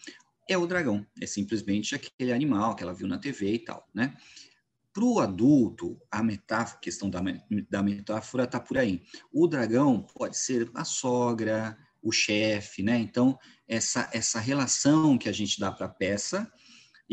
é 0.50 0.58
o 0.58 0.68
dragão, 0.68 1.06
é 1.22 1.26
simplesmente 1.26 1.96
aquele 1.96 2.34
animal 2.34 2.76
que 2.76 2.84
ela 2.84 2.94
viu 2.94 3.08
na 3.08 3.18
TV 3.18 3.54
e 3.54 3.60
tal, 3.60 3.88
né? 3.94 4.16
Para 4.94 5.06
o 5.06 5.20
adulto, 5.20 6.00
a 6.12 6.22
metáfora, 6.22 6.80
questão 6.80 7.10
da, 7.10 7.20
da 7.70 7.82
metáfora 7.82 8.44
está 8.44 8.60
por 8.60 8.78
aí. 8.78 9.02
O 9.32 9.48
dragão 9.48 10.06
pode 10.14 10.38
ser 10.38 10.70
a 10.76 10.86
sogra, 10.86 11.76
o 12.02 12.12
chefe, 12.12 12.84
né? 12.84 13.00
Então, 13.00 13.40
essa, 13.68 14.10
essa 14.14 14.40
relação 14.40 15.18
que 15.18 15.30
a 15.30 15.32
gente 15.32 15.60
dá 15.60 15.72
para 15.72 15.88
a 15.88 15.90
peça 15.90 16.52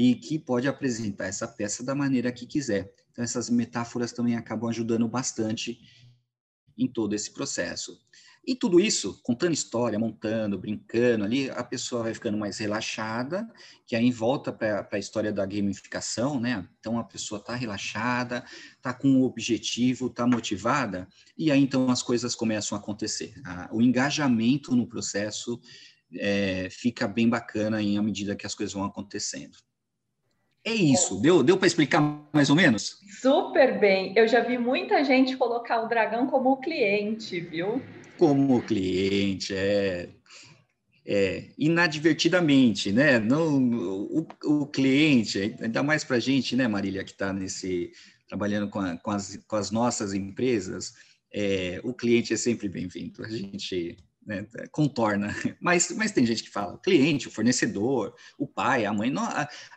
e 0.01 0.15
que 0.15 0.39
pode 0.39 0.67
apresentar 0.67 1.27
essa 1.27 1.47
peça 1.47 1.85
da 1.85 1.95
maneira 1.95 2.33
que 2.33 2.47
quiser. 2.47 2.91
Então, 3.13 3.23
essas 3.23 3.51
metáforas 3.51 4.13
também 4.13 4.35
acabam 4.35 4.71
ajudando 4.71 5.07
bastante 5.07 5.79
em 6.79 6.89
todo 6.89 7.13
esse 7.13 7.31
processo. 7.31 8.01
E 8.47 8.55
tudo 8.55 8.81
isso, 8.81 9.21
contando 9.23 9.53
história, 9.53 9.99
montando, 9.99 10.59
brincando 10.59 11.25
ali, 11.25 11.51
a 11.51 11.63
pessoa 11.63 12.05
vai 12.05 12.15
ficando 12.15 12.39
mais 12.39 12.57
relaxada, 12.57 13.47
que 13.87 13.95
aí 13.95 14.11
volta 14.11 14.51
para 14.51 14.89
a 14.91 14.99
história 14.99 15.31
da 15.31 15.45
gamificação, 15.45 16.41
né? 16.41 16.67
Então 16.79 16.99
a 16.99 17.05
pessoa 17.05 17.39
está 17.39 17.55
relaxada, 17.55 18.43
está 18.75 18.95
com 18.95 19.07
um 19.07 19.23
objetivo, 19.23 20.07
está 20.07 20.27
motivada, 20.27 21.07
e 21.37 21.53
aí 21.53 21.61
então 21.61 21.91
as 21.91 22.03
coisas 22.03 22.35
começam 22.35 22.75
a 22.75 22.81
acontecer. 22.81 23.35
o 23.71 23.83
engajamento 23.83 24.75
no 24.75 24.87
processo 24.87 25.61
é, 26.15 26.71
fica 26.71 27.07
bem 27.07 27.29
bacana 27.29 27.83
em 27.83 27.99
à 27.99 28.03
medida 28.03 28.35
que 28.35 28.47
as 28.47 28.55
coisas 28.55 28.73
vão 28.73 28.85
acontecendo. 28.85 29.59
É 30.65 30.73
isso. 30.73 31.21
Deu, 31.21 31.43
deu 31.43 31.57
para 31.57 31.67
explicar 31.67 32.01
mais 32.33 32.51
ou 32.51 32.57
menos? 32.57 32.99
Super 33.21 33.79
bem. 33.79 34.13
Eu 34.17 34.29
já 34.29 34.41
vi 34.41 34.59
muita 34.59 35.03
gente 35.05 35.37
colocar 35.37 35.83
o 35.83 35.89
dragão 35.89 36.27
como 36.27 36.57
cliente, 36.59 37.41
viu? 37.41 37.83
Como 38.19 38.63
cliente, 38.63 39.55
é. 39.55 40.09
É, 41.07 41.45
inadvertidamente, 41.59 42.93
né? 42.93 43.19
Não, 43.19 43.59
o, 43.59 44.27
o 44.45 44.67
cliente, 44.67 45.57
ainda 45.61 45.83
mais 45.83 46.05
para 46.05 46.17
a 46.17 46.21
gente, 46.21 46.55
né, 46.55 46.69
Marília, 46.69 47.03
que 47.03 47.11
está 47.11 47.33
nesse 47.33 47.91
trabalhando 48.29 48.69
com, 48.69 48.79
a, 48.79 48.97
com, 48.97 49.11
as, 49.11 49.37
com 49.49 49.57
as 49.57 49.73
nossas 49.73 50.15
empresas, 50.15 50.95
é, 51.33 51.81
o 51.83 51.93
cliente 51.93 52.33
é 52.33 52.37
sempre 52.37 52.69
bem-vindo. 52.69 53.25
A 53.25 53.29
gente 53.29 53.97
né, 54.25 54.47
contorna. 54.71 55.35
Mas, 55.61 55.91
mas 55.91 56.13
tem 56.13 56.25
gente 56.25 56.43
que 56.43 56.51
fala, 56.51 56.75
o 56.75 56.79
cliente, 56.79 57.29
o 57.29 57.31
fornecedor, 57.31 58.15
o 58.39 58.47
pai, 58.47 58.85
a 58.85 58.93
mãe. 58.93 59.11
Não, 59.11 59.29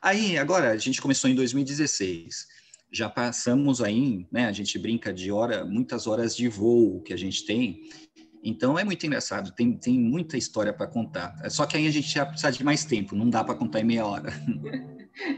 aí, 0.01 0.37
agora, 0.37 0.71
a 0.71 0.77
gente 0.77 1.01
começou 1.01 1.29
em 1.29 1.35
2016. 1.35 2.47
Já 2.91 3.09
passamos 3.09 3.81
aí, 3.81 4.27
né? 4.31 4.45
A 4.45 4.51
gente 4.51 4.77
brinca 4.77 5.11
de 5.11 5.31
hora, 5.31 5.65
muitas 5.65 6.05
horas 6.05 6.35
de 6.35 6.47
voo 6.47 7.01
que 7.01 7.13
a 7.13 7.17
gente 7.17 7.45
tem. 7.45 7.89
Então 8.43 8.77
é 8.77 8.83
muito 8.83 9.05
engraçado, 9.05 9.51
tem, 9.51 9.73
tem 9.77 9.97
muita 9.97 10.37
história 10.37 10.73
para 10.73 10.85
contar. 10.85 11.33
Só 11.49 11.65
que 11.65 11.77
aí 11.77 11.87
a 11.87 11.91
gente 11.91 12.09
já 12.09 12.25
precisa 12.25 12.51
de 12.51 12.63
mais 12.63 12.83
tempo, 12.83 13.15
não 13.15 13.29
dá 13.29 13.43
para 13.43 13.55
contar 13.55 13.79
em 13.79 13.85
meia 13.85 14.05
hora. 14.05 14.31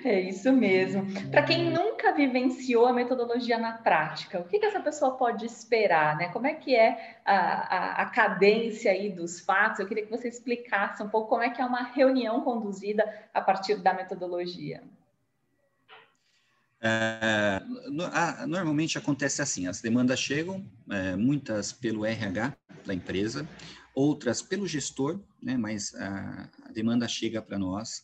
É 0.06 0.22
isso 0.22 0.52
mesmo. 0.54 1.06
Para 1.30 1.44
quem 1.44 1.70
nunca 1.70 2.14
vivenciou 2.14 2.86
a 2.86 2.94
metodologia 2.94 3.58
na 3.58 3.74
prática, 3.74 4.40
o 4.40 4.46
que, 4.46 4.58
que 4.58 4.66
essa 4.66 4.80
pessoa 4.80 5.18
pode 5.18 5.46
esperar? 5.46 6.16
Né? 6.16 6.30
Como 6.30 6.48
é 6.48 6.54
que 6.54 6.74
é 6.74 7.18
a, 7.26 7.36
a, 7.36 8.02
a, 8.04 8.06
cadência 8.06 8.92
aí 8.92 9.12
dos 9.12 9.42
fatos? 9.42 9.80
Eu 9.80 9.88
queria 9.88 10.06
que 10.06 10.12
você 10.12 10.30
explicasse 10.30 11.04
um 11.04 11.10
pouco 11.10 11.28
como 11.28 11.44
é 11.44 11.50
que 11.50 11.62
é 11.62 11.66
uma 11.66 11.84
reunião 11.84 12.42
conduzida 12.42 13.04
a 13.34 13.42
partir 13.42 13.76
da 13.76 13.94
metodologia. 13.94 14.82
É, 16.82 17.62
normalmente 18.48 18.98
acontece 18.98 19.42
assim: 19.42 19.68
as 19.68 19.82
demandas 19.82 20.20
chegam, 20.20 20.64
é, 20.90 21.16
muitas 21.16 21.74
pelo 21.74 22.06
RH 22.06 22.54
da 22.86 22.94
empresa, 22.94 23.48
outras 23.94 24.42
pelo 24.42 24.68
gestor, 24.68 25.20
né, 25.42 25.58
mas 25.58 25.96
a, 25.96 26.50
a 26.66 26.72
demanda 26.72 27.08
chega 27.08 27.42
para 27.42 27.58
nós. 27.58 28.04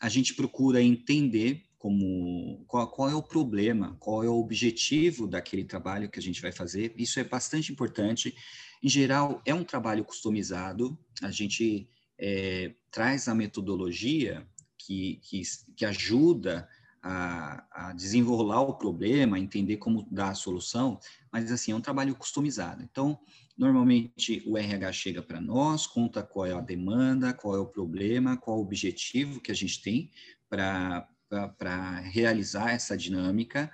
A 0.00 0.08
gente 0.08 0.34
procura 0.34 0.82
entender 0.82 1.64
como 1.78 2.64
qual, 2.66 2.90
qual, 2.90 3.08
é 3.08 3.14
o 3.14 3.22
problema, 3.22 3.96
qual 4.00 4.24
é 4.24 4.28
o 4.28 4.38
objetivo 4.38 5.26
daquele 5.26 5.64
trabalho 5.64 6.10
que 6.10 6.18
a 6.18 6.22
gente 6.22 6.42
vai 6.42 6.50
fazer. 6.50 6.92
Isso 6.96 7.20
é 7.20 7.24
bastante 7.24 7.70
importante. 7.70 8.34
Em 8.82 8.88
geral, 8.88 9.40
é 9.46 9.54
um 9.54 9.64
trabalho 9.64 10.04
customizado. 10.04 10.98
A 11.22 11.30
gente 11.30 11.88
é, 12.18 12.74
traz 12.90 13.28
a 13.28 13.34
metodologia 13.34 14.46
que, 14.76 15.20
que, 15.22 15.42
que 15.76 15.84
ajuda 15.84 16.68
a, 17.02 17.64
a, 17.70 17.92
desenrolar 17.92 18.62
o 18.62 18.74
problema, 18.74 19.38
entender 19.38 19.76
como 19.76 20.06
dar 20.10 20.30
a 20.30 20.34
solução, 20.34 20.98
mas 21.32 21.50
assim, 21.50 21.72
é 21.72 21.74
um 21.74 21.80
trabalho 21.80 22.14
customizado. 22.14 22.82
Então, 22.82 23.18
normalmente 23.56 24.42
o 24.46 24.56
RH 24.56 24.92
chega 24.92 25.22
para 25.22 25.40
nós, 25.40 25.86
conta 25.86 26.22
qual 26.22 26.46
é 26.46 26.52
a 26.52 26.60
demanda, 26.60 27.32
qual 27.32 27.56
é 27.56 27.58
o 27.58 27.66
problema, 27.66 28.36
qual 28.36 28.56
é 28.56 28.60
o 28.60 28.62
objetivo 28.62 29.40
que 29.40 29.52
a 29.52 29.54
gente 29.54 29.82
tem 29.82 30.10
para 30.48 32.00
realizar 32.00 32.70
essa 32.72 32.96
dinâmica. 32.96 33.70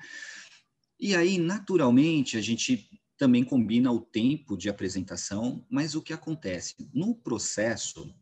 E 0.99 1.15
aí, 1.15 1.39
naturalmente, 1.39 2.37
a 2.37 2.41
gente 2.41 2.89
também 3.17 3.45
combina 3.45 3.93
o 3.93 4.01
tempo 4.01 4.57
de 4.57 4.69
apresentação, 4.69 5.65
mas 5.71 5.95
o 5.95 6.03
que 6.03 6.13
acontece? 6.13 6.75
No 6.93 7.15
processo, 7.15 8.15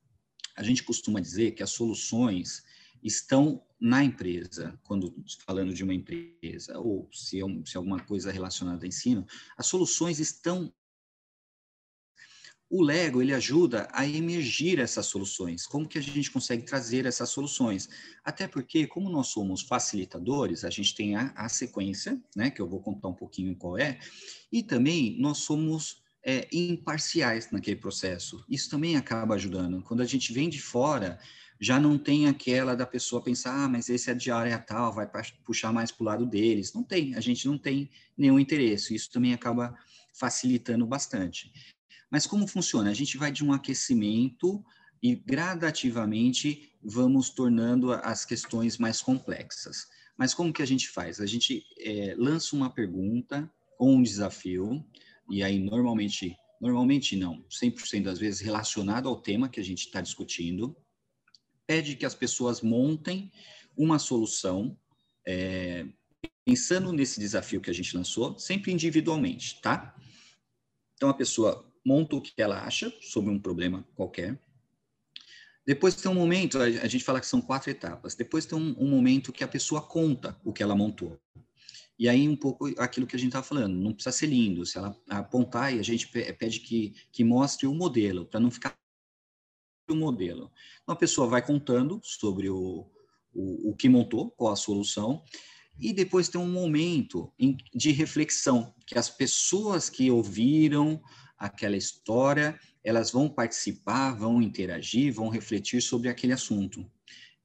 a 0.57 0.63
gente 0.63 0.83
costuma 0.83 1.21
dizer 1.21 1.53
que 1.53 1.63
as 1.63 1.71
soluções 1.71 2.63
estão 3.03 3.63
na 3.83 4.05
empresa, 4.05 4.79
quando 4.85 5.13
falando 5.45 5.75
de 5.75 5.83
uma 5.83 5.93
empresa, 5.93 6.79
ou 6.79 7.09
se, 7.13 7.41
é 7.41 7.45
um, 7.45 7.67
se 7.67 7.77
é 7.77 7.79
alguma 7.79 7.99
coisa 7.99 8.31
relacionada 8.31 8.85
a 8.85 8.89
ensino, 8.89 9.27
as 9.57 9.67
soluções 9.67 10.21
estão. 10.21 10.73
O 12.71 12.81
Lego 12.81 13.21
ele 13.21 13.35
ajuda 13.35 13.89
a 13.91 14.07
emergir 14.07 14.79
essas 14.79 15.07
soluções. 15.07 15.67
Como 15.67 15.89
que 15.89 15.99
a 15.99 16.01
gente 16.01 16.31
consegue 16.31 16.63
trazer 16.63 17.07
essas 17.07 17.29
soluções? 17.29 17.89
Até 18.25 18.47
porque, 18.47 18.87
como 18.87 19.11
nós 19.11 19.27
somos 19.27 19.63
facilitadores, 19.63 20.65
a 20.65 20.71
gente 20.71 20.95
tem 20.95 21.17
a, 21.17 21.33
a 21.35 21.49
sequência, 21.49 22.23
né, 22.37 22.51
que 22.51 22.63
eu 22.63 22.69
vou 22.69 22.81
contar 22.81 23.09
um 23.09 23.15
pouquinho 23.15 23.57
qual 23.57 23.77
é, 23.77 23.99
e 24.51 24.63
também 24.63 25.19
nós 25.19 25.39
somos 25.39 26.03
é, 26.25 26.49
imparciais 26.53 27.51
naquele 27.51 27.77
processo. 27.77 28.45
Isso 28.49 28.71
também 28.71 28.97
acaba 28.97 29.35
ajudando. 29.35 29.83
Quando 29.83 30.03
a 30.03 30.07
gente 30.07 30.33
vem 30.33 30.49
de 30.49 30.63
fora, 30.63 31.19
já 31.63 31.79
não 31.79 31.97
tem 31.97 32.27
aquela 32.27 32.75
da 32.75 32.85
pessoa 32.85 33.23
pensar, 33.23 33.55
ah, 33.55 33.69
mas 33.69 33.89
esse 33.89 34.11
é 34.11 34.15
de 34.15 34.33
área 34.33 34.59
tal, 34.59 34.93
vai 34.93 35.09
puxar 35.45 35.73
mais 35.73 35.93
para 35.93 36.03
o 36.03 36.07
lado 36.07 36.27
deles. 36.27 36.75
Não 36.75 36.83
tem, 36.83 37.15
a 37.15 37.21
gente 37.21 37.47
não 37.47 37.57
tem 37.57 37.89
nenhum 38.19 38.41
interesse. 38.41 38.97
Isso 38.97 39.09
também 39.13 39.33
acaba 39.33 39.73
facilitando 40.13 40.85
bastante. 40.85 41.53
Mas 42.11 42.27
como 42.27 42.49
funciona? 42.49 42.91
A 42.91 42.95
gente 42.95 43.17
vai 43.17 43.31
de 43.31 43.45
um 43.45 43.53
aquecimento 43.53 44.65
e 45.01 45.15
gradativamente 45.15 46.73
vamos 46.83 47.31
tornando 47.31 47.93
as 47.93 48.25
questões 48.25 48.77
mais 48.77 49.01
complexas. 49.01 49.87
Mas 50.19 50.35
como 50.35 50.53
que 50.53 50.63
a 50.63 50.67
gente 50.67 50.89
faz? 50.89 51.21
A 51.21 51.27
gente 51.27 51.65
é, 51.79 52.17
lança 52.19 52.57
uma 52.57 52.71
pergunta 52.71 53.49
ou 53.79 53.93
um 53.93 54.03
desafio, 54.03 54.85
e 55.31 55.45
aí 55.45 55.61
normalmente, 55.61 56.37
normalmente 56.61 57.15
não, 57.15 57.45
100% 57.49 58.03
das 58.03 58.19
vezes 58.19 58.41
relacionado 58.41 59.09
ao 59.09 59.21
tema 59.21 59.49
que 59.49 59.61
a 59.61 59.65
gente 59.65 59.87
está 59.87 60.01
discutindo, 60.01 60.77
pede 61.67 61.97
que 61.97 62.07
as 62.07 62.15
pessoas 62.15 62.61
montem 62.61 63.31
uma 63.77 63.99
solução, 63.99 64.77
é, 65.27 65.87
pensando 66.45 66.93
nesse 66.93 67.21
desafio 67.21 67.61
que 67.61 67.71
a 67.71 67.75
gente 67.75 67.97
lançou, 67.97 68.39
sempre 68.39 68.73
individualmente, 68.73 69.61
tá? 69.61 69.95
Então 70.95 71.09
a 71.09 71.15
pessoa 71.15 71.69
monta 71.85 72.17
o 72.17 72.21
que 72.21 72.41
ela 72.41 72.65
acha 72.65 72.93
sobre 73.01 73.31
um 73.31 73.39
problema 73.39 73.87
qualquer. 73.95 74.39
Depois 75.65 75.95
tem 75.95 76.11
um 76.11 76.15
momento, 76.15 76.59
a 76.59 76.89
gente 76.89 77.05
fala 77.05 77.21
que 77.21 77.27
são 77.27 77.41
quatro 77.41 77.71
etapas. 77.71 78.15
Depois 78.17 78.45
tem 78.45 78.59
um, 78.59 78.75
um 78.79 78.89
momento 78.89 79.33
que 79.33 79.45
a 79.45 79.49
pessoa 79.49 79.81
conta 79.81 80.37
o 80.45 80.53
que 80.53 80.63
ela 80.63 80.75
montou. 80.75 81.21
E 81.99 82.09
aí, 82.09 82.29
um 82.29 82.35
pouco 82.35 82.67
aquilo 82.81 83.07
que 83.07 83.15
a 83.15 83.19
gente 83.19 83.29
estava 83.29 83.47
falando, 83.47 83.75
não 83.75 83.93
precisa 83.93 84.17
ser 84.17 84.27
lindo. 84.27 84.67
Se 84.67 84.77
ela 84.77 84.97
apontar, 85.09 85.73
e 85.73 85.79
a 85.79 85.83
gente 85.85 86.09
pede 86.09 86.59
que, 86.59 86.95
que 87.13 87.23
mostre 87.23 87.67
o 87.67 87.75
modelo, 87.75 88.27
para 88.27 88.41
não 88.41 88.51
ficar 88.51 88.77
o 89.89 89.97
modelo. 89.97 90.51
Então, 90.83 90.95
a 90.95 90.99
pessoa 90.99 91.27
vai 91.27 91.45
contando 91.45 92.01
sobre 92.03 92.49
o, 92.49 92.87
o, 93.35 93.71
o 93.71 93.77
que 93.77 93.89
montou, 93.89 94.31
qual 94.31 94.53
a 94.53 94.57
solução, 94.57 95.23
e 95.79 95.93
depois 95.93 96.29
tem 96.29 96.41
um 96.41 96.51
momento 96.51 97.33
de 97.75 97.91
reflexão, 97.91 98.75
que 98.87 98.99
as 98.99 99.09
pessoas 99.09 99.89
que 99.89 100.11
ouviram 100.11 101.03
aquela 101.39 101.77
história, 101.77 102.59
elas 102.85 103.11
vão 103.11 103.29
participar, 103.29 104.13
vão 104.13 104.41
interagir, 104.41 105.13
vão 105.13 105.29
refletir 105.29 105.81
sobre 105.83 106.09
aquele 106.09 106.33
assunto. 106.33 106.89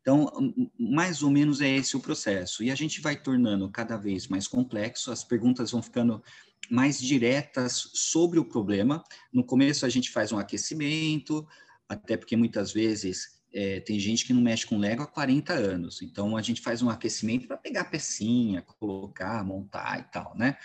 Então, 0.01 0.31
mais 0.79 1.21
ou 1.23 1.29
menos 1.29 1.61
é 1.61 1.69
esse 1.69 1.97
o 1.97 1.99
processo. 1.99 2.63
E 2.63 2.71
a 2.71 2.75
gente 2.75 3.01
vai 3.01 3.21
tornando 3.21 3.69
cada 3.69 3.97
vez 3.97 4.27
mais 4.27 4.47
complexo, 4.47 5.11
as 5.11 5.23
perguntas 5.23 5.71
vão 5.71 5.81
ficando 5.81 6.23
mais 6.69 6.99
diretas 6.99 7.89
sobre 7.93 8.39
o 8.39 8.45
problema. 8.45 9.03
No 9.33 9.43
começo, 9.43 9.85
a 9.85 9.89
gente 9.89 10.11
faz 10.11 10.31
um 10.31 10.37
aquecimento, 10.37 11.45
até 11.87 12.17
porque 12.17 12.35
muitas 12.35 12.71
vezes 12.71 13.37
é, 13.53 13.79
tem 13.79 13.99
gente 13.99 14.25
que 14.25 14.33
não 14.33 14.41
mexe 14.41 14.65
com 14.65 14.77
Lego 14.77 15.03
há 15.03 15.07
40 15.07 15.53
anos, 15.53 16.01
então 16.01 16.35
a 16.35 16.41
gente 16.41 16.61
faz 16.61 16.81
um 16.81 16.89
aquecimento 16.89 17.47
para 17.47 17.57
pegar 17.57 17.85
pecinha, 17.85 18.61
colocar, 18.61 19.43
montar 19.43 19.99
e 19.99 20.03
tal, 20.11 20.35
né? 20.35 20.57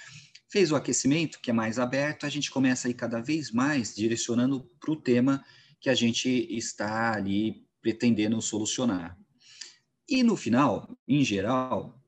Fez 0.50 0.70
o 0.70 0.76
aquecimento, 0.76 1.40
que 1.40 1.50
é 1.50 1.54
mais 1.54 1.78
aberto, 1.78 2.26
a 2.26 2.28
gente 2.28 2.50
começa 2.50 2.86
a 2.86 2.90
ir 2.90 2.94
cada 2.94 3.20
vez 3.20 3.50
mais 3.50 3.94
direcionando 3.94 4.68
para 4.78 4.92
o 4.92 4.96
tema 4.96 5.42
que 5.80 5.88
a 5.88 5.94
gente 5.94 6.28
está 6.28 7.14
ali 7.14 7.66
pretendendo 7.80 8.40
solucionar. 8.42 9.18
E 10.08 10.22
no 10.22 10.36
final, 10.36 10.94
em 11.08 11.24
geral, 11.24 11.98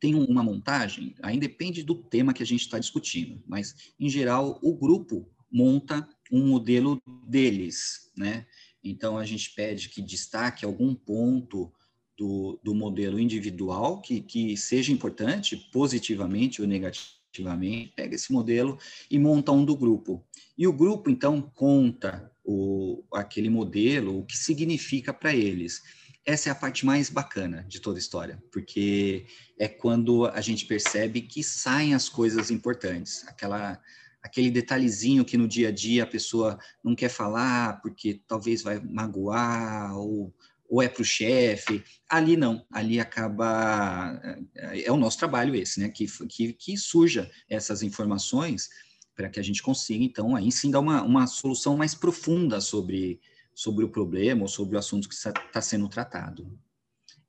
tem 0.00 0.16
uma 0.16 0.42
montagem, 0.42 1.14
aí 1.22 1.38
depende 1.38 1.84
do 1.84 1.94
tema 1.94 2.34
que 2.34 2.42
a 2.42 2.46
gente 2.46 2.62
está 2.62 2.78
discutindo, 2.78 3.40
mas 3.46 3.92
em 4.00 4.08
geral 4.08 4.58
o 4.60 4.76
grupo 4.76 5.30
monta 5.48 6.08
um 6.32 6.46
modelo 6.46 7.00
deles, 7.28 8.10
né? 8.16 8.46
Então, 8.82 9.18
a 9.18 9.24
gente 9.24 9.54
pede 9.54 9.90
que 9.90 10.00
destaque 10.00 10.64
algum 10.64 10.94
ponto 10.94 11.70
do, 12.16 12.58
do 12.64 12.74
modelo 12.74 13.20
individual 13.20 14.00
que, 14.00 14.20
que 14.22 14.56
seja 14.56 14.90
importante, 14.90 15.56
positivamente 15.70 16.62
ou 16.62 16.66
negativamente, 16.66 17.92
pega 17.94 18.14
esse 18.14 18.32
modelo 18.32 18.78
e 19.10 19.18
monta 19.18 19.52
um 19.52 19.64
do 19.64 19.76
grupo. 19.76 20.24
E 20.56 20.66
o 20.66 20.72
grupo, 20.72 21.10
então, 21.10 21.40
conta 21.40 22.32
o, 22.44 23.04
aquele 23.12 23.48
modelo, 23.48 24.18
o 24.18 24.24
que 24.24 24.36
significa 24.36 25.12
para 25.12 25.34
eles. 25.34 25.82
Essa 26.24 26.48
é 26.48 26.52
a 26.52 26.56
parte 26.56 26.86
mais 26.86 27.10
bacana 27.10 27.64
de 27.68 27.80
toda 27.80 27.98
a 27.98 28.00
história, 28.00 28.42
porque 28.52 29.26
é 29.58 29.66
quando 29.68 30.26
a 30.26 30.40
gente 30.40 30.66
percebe 30.66 31.22
que 31.22 31.42
saem 31.42 31.94
as 31.94 32.08
coisas 32.08 32.50
importantes, 32.50 33.26
aquela 33.26 33.80
aquele 34.22 34.50
detalhezinho 34.50 35.24
que 35.24 35.36
no 35.36 35.48
dia 35.48 35.68
a 35.68 35.72
dia 35.72 36.04
a 36.04 36.06
pessoa 36.06 36.58
não 36.82 36.94
quer 36.94 37.08
falar 37.08 37.80
porque 37.82 38.22
talvez 38.26 38.62
vai 38.62 38.80
magoar 38.80 39.96
ou, 39.98 40.32
ou 40.68 40.80
é 40.80 40.88
para 40.88 41.02
o 41.02 41.04
chefe. 41.04 41.82
Ali 42.08 42.36
não, 42.36 42.64
ali 42.70 43.00
acaba. 43.00 44.20
É, 44.54 44.84
é 44.84 44.92
o 44.92 44.96
nosso 44.96 45.18
trabalho 45.18 45.54
esse, 45.54 45.80
né? 45.80 45.88
Que, 45.88 46.06
que, 46.28 46.52
que 46.52 46.76
surja 46.76 47.30
essas 47.48 47.82
informações 47.82 48.70
para 49.14 49.28
que 49.28 49.38
a 49.38 49.42
gente 49.42 49.62
consiga, 49.62 50.02
então, 50.02 50.34
aí 50.34 50.50
sim 50.50 50.70
dar 50.70 50.80
uma, 50.80 51.02
uma 51.02 51.26
solução 51.26 51.76
mais 51.76 51.94
profunda 51.94 52.62
sobre, 52.62 53.20
sobre 53.54 53.84
o 53.84 53.88
problema 53.90 54.42
ou 54.42 54.48
sobre 54.48 54.74
o 54.74 54.78
assunto 54.78 55.06
que 55.06 55.14
está 55.14 55.60
sendo 55.60 55.86
tratado. 55.88 56.58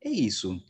É 0.01 0.09
isso. 0.09 0.63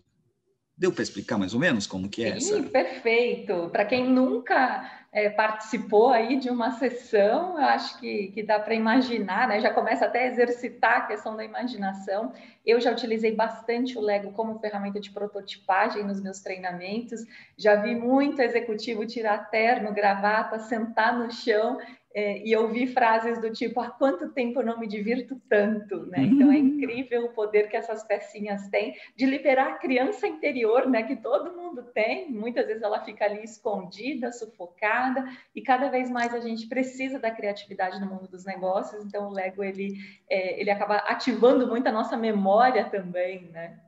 Deu 0.76 0.92
para 0.92 1.04
explicar 1.04 1.38
mais 1.38 1.54
ou 1.54 1.60
menos 1.60 1.86
como 1.86 2.10
que 2.10 2.24
é 2.24 2.40
Sim, 2.40 2.60
essa? 2.62 2.70
perfeito. 2.70 3.70
Para 3.72 3.86
quem 3.86 4.10
nunca 4.10 4.90
é, 5.12 5.30
participou 5.30 6.10
aí 6.10 6.40
de 6.40 6.50
uma 6.50 6.72
sessão, 6.72 7.60
eu 7.60 7.66
acho 7.66 8.00
que, 8.00 8.30
que 8.30 8.42
dá 8.42 8.60
para 8.60 8.74
imaginar, 8.74 9.48
né? 9.48 9.62
Já 9.62 9.72
começa 9.72 10.06
até 10.06 10.24
a 10.24 10.28
exercitar 10.28 10.98
a 10.98 11.02
questão 11.02 11.36
da 11.36 11.46
imaginação. 11.46 12.34
Eu 12.66 12.82
já 12.82 12.92
utilizei 12.92 13.36
bastante 13.36 13.96
o 13.96 14.02
Lego 14.02 14.32
como 14.32 14.58
ferramenta 14.58 15.00
de 15.00 15.12
prototipagem 15.12 16.04
nos 16.04 16.20
meus 16.20 16.40
treinamentos. 16.40 17.24
Já 17.56 17.76
vi 17.76 17.94
muito 17.94 18.42
executivo 18.42 19.06
tirar 19.06 19.52
terno, 19.52 19.94
gravata, 19.94 20.58
sentar 20.58 21.16
no 21.16 21.32
chão 21.32 21.78
é, 22.14 22.46
e 22.48 22.56
ouvir 22.56 22.88
frases 22.88 23.42
do 23.42 23.52
tipo: 23.52 23.80
há 23.82 23.90
quanto 23.90 24.30
tempo 24.30 24.60
eu 24.60 24.66
não 24.66 24.80
me 24.80 24.88
divirto 24.88 25.42
tanto, 25.50 26.06
né? 26.06 26.20
Então 26.24 26.52
é 26.52 26.58
uhum. 26.58 26.68
incrível 26.68 27.26
o 27.26 27.34
poder 27.34 27.70
que 27.70 27.76
essas 27.76 28.04
pecinhas 28.04 28.68
têm 28.70 28.96
de 29.16 29.26
liberar 29.26 29.68
a 29.68 29.78
criança 29.78 30.28
interior, 30.28 30.88
né? 30.88 31.04
Que 31.04 31.16
todo 31.16 31.56
mundo 31.56 31.84
tem. 31.94 32.30
Muitas 32.32 32.68
vezes 32.68 32.84
ela 32.84 33.04
fica 33.04 33.26
ali 33.26 33.44
escondida, 33.44 34.32
sufocada, 34.32 35.26
e 35.56 35.62
cada 35.62 35.90
vez 35.90 36.10
mais 36.10 36.34
a 36.34 36.40
gente 36.40 36.68
precisa 36.68 37.20
da 37.20 37.32
criatividade 37.32 38.00
no 38.00 38.08
mundo 38.08 38.28
dos 38.28 38.46
negócios. 38.46 39.04
Então 39.04 39.30
o 39.30 39.34
Lego 39.34 39.64
ele, 39.64 39.98
é, 40.30 40.60
ele 40.60 40.70
acaba 40.70 40.98
ativando 40.98 41.68
muito 41.68 41.88
a 41.88 41.92
nossa 41.92 42.16
memória 42.16 42.86
também, 42.86 43.50
né? 43.52 43.80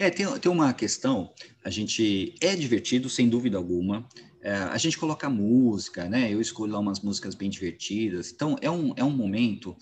É, 0.00 0.06
é 0.06 0.10
tem, 0.10 0.26
tem 0.40 0.50
uma 0.50 0.72
questão, 0.74 1.32
a 1.64 1.70
gente 1.70 2.34
é 2.40 2.56
divertido, 2.56 3.08
sem 3.08 3.28
dúvida 3.28 3.56
alguma, 3.56 4.08
é, 4.42 4.52
a 4.52 4.78
gente 4.78 4.98
coloca 4.98 5.28
música, 5.28 6.08
né? 6.08 6.32
Eu 6.32 6.40
escolho 6.40 6.72
lá 6.72 6.78
umas 6.78 7.00
músicas 7.00 7.34
bem 7.34 7.50
divertidas, 7.50 8.32
então 8.32 8.56
é 8.60 8.70
um, 8.70 8.92
é 8.96 9.04
um 9.04 9.10
momento 9.10 9.76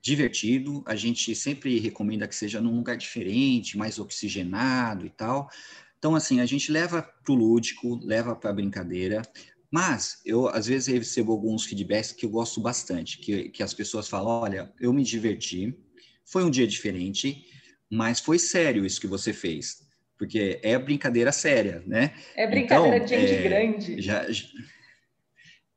divertido, 0.00 0.84
a 0.86 0.94
gente 0.94 1.34
sempre 1.34 1.78
recomenda 1.80 2.28
que 2.28 2.34
seja 2.34 2.60
num 2.60 2.76
lugar 2.76 2.96
diferente, 2.96 3.76
mais 3.76 3.98
oxigenado 3.98 5.04
e 5.04 5.10
tal, 5.10 5.50
então, 5.98 6.14
assim, 6.14 6.40
a 6.40 6.46
gente 6.46 6.70
leva 6.70 7.02
para 7.02 7.32
o 7.32 7.34
lúdico, 7.34 7.98
leva 8.04 8.36
para 8.36 8.50
a 8.50 8.52
brincadeira, 8.52 9.22
mas 9.70 10.20
eu, 10.24 10.48
às 10.48 10.66
vezes, 10.66 10.86
recebo 10.86 11.32
alguns 11.32 11.64
feedbacks 11.64 12.12
que 12.12 12.24
eu 12.24 12.30
gosto 12.30 12.60
bastante, 12.60 13.18
que, 13.18 13.48
que 13.48 13.62
as 13.62 13.74
pessoas 13.74 14.08
falam, 14.08 14.28
olha, 14.28 14.72
eu 14.78 14.92
me 14.92 15.02
diverti, 15.02 15.76
foi 16.24 16.44
um 16.44 16.50
dia 16.50 16.66
diferente, 16.66 17.44
mas 17.90 18.20
foi 18.20 18.38
sério 18.38 18.84
isso 18.84 19.00
que 19.00 19.06
você 19.06 19.32
fez, 19.32 19.85
porque 20.18 20.58
é 20.62 20.78
brincadeira 20.78 21.32
séria, 21.32 21.82
né? 21.86 22.12
É 22.34 22.46
brincadeira 22.46 22.96
então, 22.96 23.06
de 23.06 23.18
gente 23.18 23.32
é, 23.32 23.42
grande. 23.42 24.02
Já, 24.02 24.26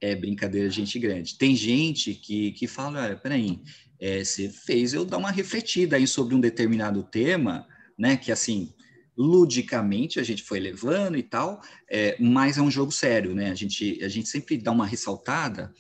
é 0.02 0.16
brincadeira 0.16 0.70
de 0.70 0.76
gente 0.76 0.98
grande. 0.98 1.38
Tem 1.38 1.56
gente 1.56 2.14
que, 2.14 2.52
que 2.54 2.68
fala, 2.68 3.04
olha, 3.04 3.16
peraí, 3.16 3.60
é, 4.00 4.24
você 4.24 4.50
fez 4.50 4.94
eu 4.94 5.04
dar 5.04 5.18
uma 5.18 5.32
refletida 5.32 5.98
aí 5.98 6.08
sobre 6.08 6.34
um 6.34 6.40
determinado 6.40 7.04
tema, 7.04 7.68
né? 7.98 8.16
Que 8.16 8.32
assim, 8.32 8.74
ludicamente 9.18 10.20
a 10.20 10.24
gente 10.24 10.44
foi 10.44 10.60
levando 10.60 11.18
e 11.18 11.24
tal, 11.24 11.62
é, 11.92 12.16
mas 12.20 12.58
é 12.58 12.62
um 12.62 12.72
jogo 12.72 12.92
sério, 12.92 13.36
né? 13.36 13.52
A 13.52 13.56
gente, 13.56 14.02
a 14.02 14.08
gente 14.08 14.30
sempre 14.30 14.58
dá 14.58 14.72
uma 14.72 14.86
ressaltada, 14.86 15.74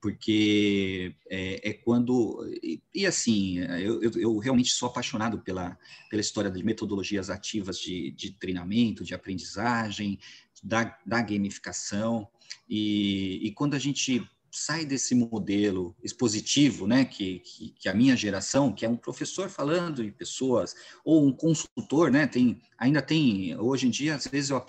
porque 0.00 1.14
é, 1.28 1.70
é 1.70 1.72
quando. 1.72 2.46
E, 2.62 2.80
e 2.94 3.06
assim, 3.06 3.58
eu, 3.58 4.02
eu, 4.02 4.10
eu, 4.16 4.38
realmente 4.38 4.70
sou 4.70 4.88
apaixonado 4.88 5.40
pela, 5.40 5.76
pela 6.10 6.20
história 6.20 6.50
de 6.50 6.62
metodologias 6.62 7.30
ativas 7.30 7.78
de, 7.78 8.10
de 8.12 8.32
treinamento, 8.32 9.04
de 9.04 9.14
aprendizagem, 9.14 10.18
da, 10.62 10.96
da 11.04 11.20
gamificação, 11.22 12.28
e, 12.68 13.40
e 13.42 13.52
quando 13.52 13.74
a 13.74 13.78
gente 13.78 14.28
sai 14.50 14.86
desse 14.86 15.14
modelo 15.14 15.94
expositivo, 16.02 16.86
né, 16.86 17.04
que, 17.04 17.40
que, 17.40 17.70
que, 17.72 17.88
a 17.88 17.94
minha 17.94 18.16
geração, 18.16 18.72
que 18.72 18.86
é 18.86 18.88
um 18.88 18.96
professor 18.96 19.50
falando 19.50 20.02
em 20.02 20.10
pessoas, 20.10 20.74
ou 21.04 21.26
um 21.26 21.32
consultor, 21.32 22.10
né, 22.10 22.26
tem, 22.26 22.62
ainda 22.78 23.02
tem, 23.02 23.56
hoje 23.58 23.86
em 23.86 23.90
dia, 23.90 24.14
às 24.14 24.26
vezes, 24.26 24.50
eu, 24.50 24.60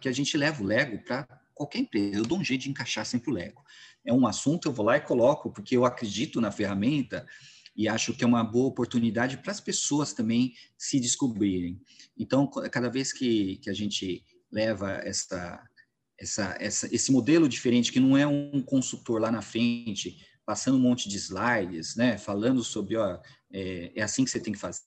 que 0.00 0.08
a 0.08 0.12
gente 0.12 0.36
leva 0.36 0.62
o 0.62 0.66
Lego 0.66 1.02
para 1.04 1.26
qualquer 1.54 1.78
empresa, 1.78 2.18
eu 2.18 2.24
dou 2.24 2.38
um 2.38 2.44
jeito 2.44 2.62
de 2.62 2.70
encaixar 2.70 3.04
sempre 3.04 3.30
o 3.30 3.34
Lego. 3.34 3.62
É 4.04 4.12
um 4.12 4.26
assunto, 4.26 4.68
eu 4.68 4.72
vou 4.72 4.86
lá 4.86 4.96
e 4.96 5.00
coloco, 5.00 5.52
porque 5.52 5.76
eu 5.76 5.84
acredito 5.84 6.40
na 6.40 6.50
ferramenta, 6.50 7.26
e 7.74 7.88
acho 7.88 8.12
que 8.12 8.24
é 8.24 8.26
uma 8.26 8.44
boa 8.44 8.68
oportunidade 8.68 9.38
para 9.38 9.52
as 9.52 9.60
pessoas 9.60 10.12
também 10.12 10.54
se 10.76 11.00
descobrirem. 11.00 11.80
Então, 12.18 12.46
cada 12.70 12.90
vez 12.90 13.12
que, 13.12 13.56
que 13.58 13.70
a 13.70 13.72
gente 13.72 14.22
leva 14.50 14.92
essa, 15.02 15.62
essa, 16.18 16.56
essa, 16.60 16.94
esse 16.94 17.10
modelo 17.10 17.48
diferente, 17.48 17.90
que 17.90 18.00
não 18.00 18.16
é 18.16 18.26
um 18.26 18.62
consultor 18.62 19.20
lá 19.20 19.30
na 19.30 19.40
frente, 19.40 20.18
passando 20.44 20.76
um 20.76 20.80
monte 20.80 21.08
de 21.08 21.16
slides, 21.16 21.96
né, 21.96 22.18
falando 22.18 22.62
sobre, 22.62 22.96
ó, 22.96 23.18
é, 23.52 23.92
é 23.94 24.02
assim 24.02 24.24
que 24.24 24.30
você 24.30 24.40
tem 24.40 24.52
que 24.52 24.58
fazer, 24.58 24.82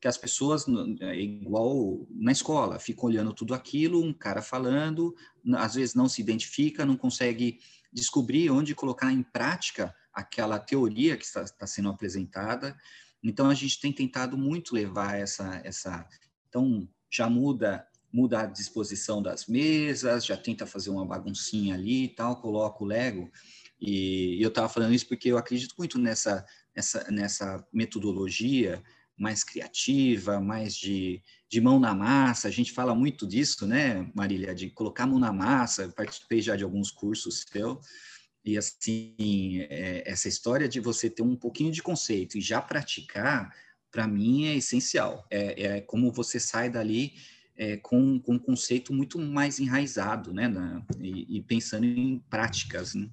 que 0.00 0.08
as 0.08 0.16
pessoas, 0.16 0.66
é 1.00 1.16
igual 1.16 2.06
na 2.10 2.32
escola, 2.32 2.78
ficam 2.78 3.04
olhando 3.04 3.32
tudo 3.32 3.54
aquilo, 3.54 4.02
um 4.02 4.12
cara 4.12 4.42
falando, 4.42 5.14
às 5.54 5.74
vezes 5.74 5.94
não 5.94 6.08
se 6.08 6.20
identifica, 6.20 6.84
não 6.84 6.96
consegue 6.96 7.58
descobrir 7.92 8.50
onde 8.50 8.74
colocar 8.74 9.12
em 9.12 9.22
prática 9.22 9.94
aquela 10.12 10.58
teoria 10.58 11.16
que 11.16 11.24
está, 11.24 11.42
está 11.42 11.66
sendo 11.66 11.88
apresentada. 11.88 12.76
Então, 13.22 13.48
a 13.48 13.54
gente 13.54 13.80
tem 13.80 13.92
tentado 13.92 14.36
muito 14.36 14.74
levar 14.74 15.18
essa, 15.18 15.60
essa 15.64 16.06
então, 16.48 16.88
já 17.10 17.28
muda 17.28 17.86
muda 18.12 18.40
a 18.40 18.46
disposição 18.46 19.20
das 19.20 19.46
mesas, 19.46 20.24
já 20.24 20.38
tenta 20.38 20.64
fazer 20.64 20.88
uma 20.88 21.04
baguncinha 21.04 21.74
ali 21.74 22.04
e 22.04 22.08
tal, 22.08 22.40
coloca 22.40 22.82
o 22.82 22.86
Lego. 22.86 23.30
E, 23.78 24.38
eu 24.40 24.48
estava 24.48 24.70
falando 24.70 24.94
isso 24.94 25.06
porque 25.06 25.30
eu 25.30 25.36
acredito 25.36 25.74
muito 25.76 25.98
nessa, 25.98 26.46
nessa, 26.74 27.10
nessa 27.10 27.66
metodologia 27.70 28.82
mais 29.16 29.42
criativa, 29.42 30.40
mais 30.40 30.76
de, 30.76 31.22
de 31.48 31.60
mão 31.60 31.80
na 31.80 31.94
massa. 31.94 32.48
A 32.48 32.50
gente 32.50 32.72
fala 32.72 32.94
muito 32.94 33.26
disso, 33.26 33.66
né, 33.66 34.10
Marília, 34.14 34.54
de 34.54 34.70
colocar 34.70 35.04
a 35.04 35.06
mão 35.06 35.18
na 35.18 35.32
massa. 35.32 35.88
participei 35.88 36.42
já 36.42 36.56
de 36.56 36.64
alguns 36.64 36.90
cursos 36.90 37.44
seu. 37.50 37.80
E 38.44 38.56
assim, 38.56 39.60
é, 39.70 40.04
essa 40.06 40.28
história 40.28 40.68
de 40.68 40.78
você 40.78 41.10
ter 41.10 41.22
um 41.22 41.34
pouquinho 41.34 41.72
de 41.72 41.82
conceito 41.82 42.38
e 42.38 42.40
já 42.40 42.62
praticar, 42.62 43.52
para 43.90 44.06
mim 44.06 44.46
é 44.46 44.54
essencial. 44.54 45.26
É, 45.30 45.62
é 45.62 45.80
como 45.80 46.12
você 46.12 46.38
sai 46.38 46.70
dali 46.70 47.14
é, 47.56 47.76
com, 47.78 48.20
com 48.20 48.34
um 48.34 48.38
conceito 48.38 48.92
muito 48.92 49.18
mais 49.18 49.58
enraizado, 49.58 50.32
né? 50.32 50.46
Na, 50.46 50.84
e, 51.00 51.38
e, 51.38 51.42
pensando 51.42 51.84
em 51.84 52.18
práticas, 52.30 52.94
né? 52.94 53.08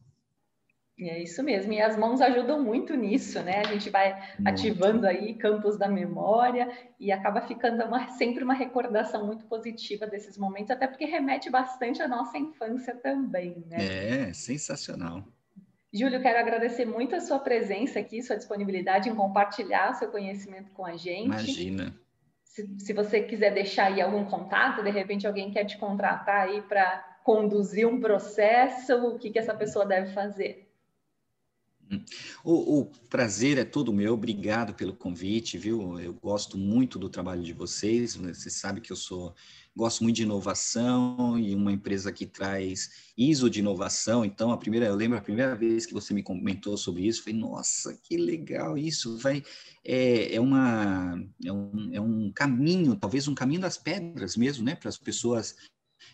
É 0.99 1.21
isso 1.21 1.41
mesmo, 1.41 1.73
e 1.73 1.81
as 1.81 1.97
mãos 1.97 2.21
ajudam 2.21 2.61
muito 2.63 2.95
nisso, 2.95 3.41
né? 3.41 3.61
A 3.61 3.63
gente 3.63 3.89
vai 3.89 4.13
muito. 4.13 4.47
ativando 4.47 5.07
aí 5.07 5.33
campos 5.33 5.77
da 5.77 5.87
memória 5.87 6.71
e 6.99 7.11
acaba 7.11 7.41
ficando 7.41 7.83
uma, 7.83 8.09
sempre 8.09 8.43
uma 8.43 8.53
recordação 8.53 9.25
muito 9.25 9.45
positiva 9.45 10.05
desses 10.05 10.37
momentos, 10.37 10.69
até 10.69 10.85
porque 10.85 11.05
remete 11.05 11.49
bastante 11.49 12.01
à 12.01 12.07
nossa 12.07 12.37
infância 12.37 12.95
também, 12.95 13.63
né? 13.67 14.27
É, 14.27 14.33
sensacional. 14.33 15.23
Júlio, 15.91 16.21
quero 16.21 16.39
agradecer 16.39 16.85
muito 16.85 17.15
a 17.15 17.19
sua 17.19 17.39
presença 17.39 17.99
aqui, 17.99 18.21
sua 18.21 18.37
disponibilidade 18.37 19.09
em 19.09 19.15
compartilhar 19.15 19.93
seu 19.93 20.09
conhecimento 20.09 20.71
com 20.71 20.85
a 20.85 20.95
gente. 20.95 21.25
Imagina 21.25 22.03
se, 22.53 22.69
se 22.77 22.93
você 22.93 23.21
quiser 23.23 23.51
deixar 23.51 23.87
aí 23.87 23.99
algum 23.99 24.23
contato, 24.25 24.83
de 24.83 24.91
repente 24.91 25.25
alguém 25.25 25.51
quer 25.51 25.65
te 25.65 25.75
contratar 25.77 26.41
aí 26.41 26.61
para 26.61 27.03
conduzir 27.23 27.87
um 27.87 27.99
processo, 27.99 28.93
o 29.07 29.17
que, 29.17 29.31
que 29.31 29.39
essa 29.39 29.55
pessoa 29.55 29.85
deve 29.85 30.13
fazer? 30.13 30.71
O, 32.43 32.79
o, 32.79 32.85
prazer 33.09 33.57
é 33.57 33.65
todo 33.65 33.93
meu, 33.93 34.13
obrigado 34.13 34.73
pelo 34.73 34.95
convite, 34.95 35.57
viu? 35.57 35.99
Eu 35.99 36.13
gosto 36.13 36.57
muito 36.57 36.97
do 36.97 37.09
trabalho 37.09 37.43
de 37.43 37.53
vocês, 37.53 38.15
você 38.15 38.49
sabe 38.49 38.81
que 38.81 38.91
eu 38.91 38.95
sou 38.95 39.35
gosto 39.75 40.03
muito 40.03 40.17
de 40.17 40.23
inovação 40.23 41.37
e 41.39 41.55
uma 41.55 41.71
empresa 41.71 42.11
que 42.11 42.25
traz 42.25 43.11
ISO 43.17 43.49
de 43.49 43.59
inovação. 43.59 44.23
Então, 44.23 44.51
a 44.51 44.57
primeira, 44.57 44.85
eu 44.85 44.95
lembro 44.95 45.17
a 45.17 45.21
primeira 45.21 45.55
vez 45.55 45.85
que 45.85 45.93
você 45.93 46.13
me 46.13 46.21
comentou 46.21 46.77
sobre 46.77 47.07
isso, 47.07 47.23
falei, 47.23 47.39
nossa, 47.39 47.97
que 48.03 48.15
legal 48.17 48.77
isso, 48.77 49.17
vai 49.17 49.43
é, 49.83 50.35
é 50.35 50.39
uma 50.39 51.19
é 51.43 51.51
um, 51.51 51.89
é 51.93 52.01
um 52.01 52.31
caminho, 52.31 52.95
talvez 52.95 53.27
um 53.27 53.35
caminho 53.35 53.61
das 53.61 53.77
pedras 53.77 54.37
mesmo, 54.37 54.63
né, 54.63 54.75
para 54.75 54.89
as 54.89 54.97
pessoas 54.97 55.55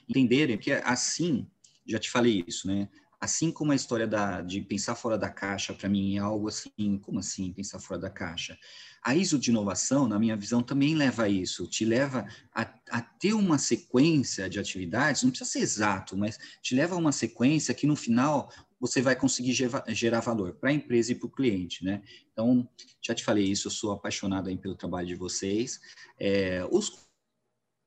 entenderem 0.08 0.58
que 0.58 0.72
assim, 0.72 1.48
já 1.86 2.00
te 2.00 2.10
falei 2.10 2.44
isso, 2.48 2.68
né? 2.68 2.88
Assim 3.20 3.52
como 3.52 3.72
a 3.72 3.76
história 3.76 4.08
da, 4.08 4.42
de 4.42 4.62
pensar 4.62 4.96
fora 4.96 5.18
da 5.18 5.30
caixa, 5.30 5.74
para 5.74 5.90
mim, 5.90 6.16
é 6.16 6.20
algo 6.20 6.48
assim, 6.48 6.98
como 7.00 7.20
assim 7.20 7.52
pensar 7.52 7.80
fora 7.80 8.00
da 8.00 8.10
caixa? 8.10 8.58
A 9.04 9.16
ISO 9.16 9.38
de 9.38 9.50
inovação, 9.50 10.08
na 10.08 10.18
minha 10.18 10.38
visão, 10.38 10.64
também 10.64 10.96
leva 10.96 11.24
a 11.24 11.30
isso, 11.30 11.68
te 11.68 11.84
leva 11.84 12.26
a, 12.54 12.62
a 12.90 13.02
ter 13.02 13.34
uma 13.34 13.58
sequência 13.58 14.50
de 14.50 14.60
atividades, 14.60 15.24
não 15.24 15.32
precisa 15.32 15.50
ser 15.50 15.60
exato, 15.60 16.18
mas 16.18 16.38
te 16.62 16.76
leva 16.76 16.96
a 16.96 16.98
uma 16.98 17.12
sequência 17.12 17.74
que 17.74 17.88
no 17.88 17.96
final 17.96 18.50
você 18.80 19.02
vai 19.02 19.16
conseguir 19.16 19.54
gerar 19.90 20.22
valor 20.22 20.54
para 20.54 20.70
a 20.70 20.74
empresa 20.74 21.12
e 21.12 21.16
para 21.16 21.28
o 21.28 21.32
cliente, 21.32 21.84
né? 21.84 22.02
Então, 22.32 22.68
já 23.02 23.14
te 23.14 23.24
falei 23.24 23.44
isso, 23.44 23.68
eu 23.68 23.72
sou 23.72 23.92
apaixonado 23.92 24.56
pelo 24.58 24.76
trabalho 24.76 25.08
de 25.08 25.16
vocês. 25.16 25.82
É, 26.18 26.66
os 26.72 27.09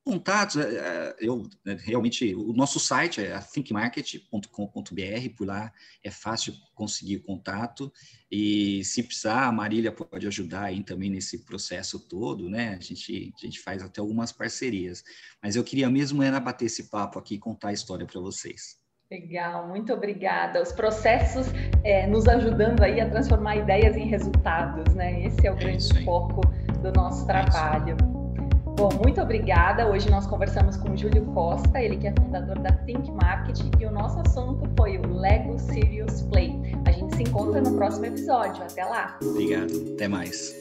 contatos, 0.05 0.57
é, 0.57 0.63
é, 0.63 1.17
eu 1.21 1.49
né, 1.65 1.77
realmente, 1.81 2.35
o 2.35 2.53
nosso 2.53 2.81
site 2.81 3.21
é 3.21 3.39
thinkmarket.com.br, 3.39 4.51
por 5.37 5.47
lá 5.47 5.73
é 6.03 6.11
fácil 6.11 6.55
conseguir 6.75 7.21
contato, 7.21 7.93
e 8.31 8.85
se 8.85 9.03
precisar, 9.03 9.47
a 9.47 9.53
Marília 9.53 9.93
pode 9.93 10.27
ajudar 10.27 10.65
aí 10.65 10.83
também 10.83 11.11
nesse 11.11 11.45
processo 11.45 12.01
todo, 12.01 12.49
né, 12.49 12.77
a 12.79 12.83
gente, 12.83 13.33
a 13.37 13.47
gente 13.47 13.61
faz 13.61 13.83
até 13.83 14.01
algumas 14.01 14.33
parcerias, 14.33 15.05
mas 15.43 15.55
eu 15.57 15.63
queria 15.63 15.89
mesmo 15.89 16.23
era 16.23 16.41
bater 16.41 16.67
esse 16.67 16.91
papo 16.91 17.19
aqui 17.19 17.35
e 17.37 17.39
contar 17.39 17.69
a 17.69 17.73
história 17.73 18.07
para 18.07 18.21
vocês. 18.21 18.81
Legal, 19.11 19.69
muito 19.69 19.93
obrigada. 19.93 20.63
Os 20.63 20.73
processos 20.73 21.47
é, 21.85 22.07
nos 22.07 22.27
ajudando 22.27 22.83
aí 22.83 22.99
a 22.99 23.11
transformar 23.11 23.57
ideias 23.57 23.95
em 23.95 24.07
resultados, 24.09 24.95
né? 24.95 25.27
Esse 25.27 25.47
é 25.47 25.53
o 25.53 25.55
é 25.55 25.59
grande 25.59 25.99
é 25.99 26.03
foco 26.03 26.41
do 26.83 26.91
nosso 26.93 27.27
trabalho. 27.27 28.22
Bom, 28.77 28.89
muito 29.05 29.21
obrigada. 29.21 29.87
Hoje 29.87 30.11
nós 30.11 30.27
conversamos 30.27 30.77
com 30.77 30.91
o 30.91 30.97
Júlio 30.97 31.25
Costa, 31.27 31.81
ele 31.81 31.97
que 31.97 32.07
é 32.07 32.15
fundador 32.21 32.59
da 32.59 32.73
Think 32.73 33.11
Market, 33.13 33.61
e 33.79 33.87
o 33.87 33.91
nosso 33.91 34.19
assunto 34.21 34.69
foi 34.77 34.99
o 34.99 35.07
Lego 35.07 35.59
Serious 35.59 36.23
Play. 36.23 36.61
A 36.87 36.91
gente 36.91 37.17
se 37.17 37.23
encontra 37.23 37.61
no 37.61 37.77
próximo 37.77 38.07
episódio. 38.07 38.63
Até 38.63 38.85
lá. 38.85 39.19
Obrigado. 39.23 39.73
Até 39.95 40.09
mais. 40.09 40.55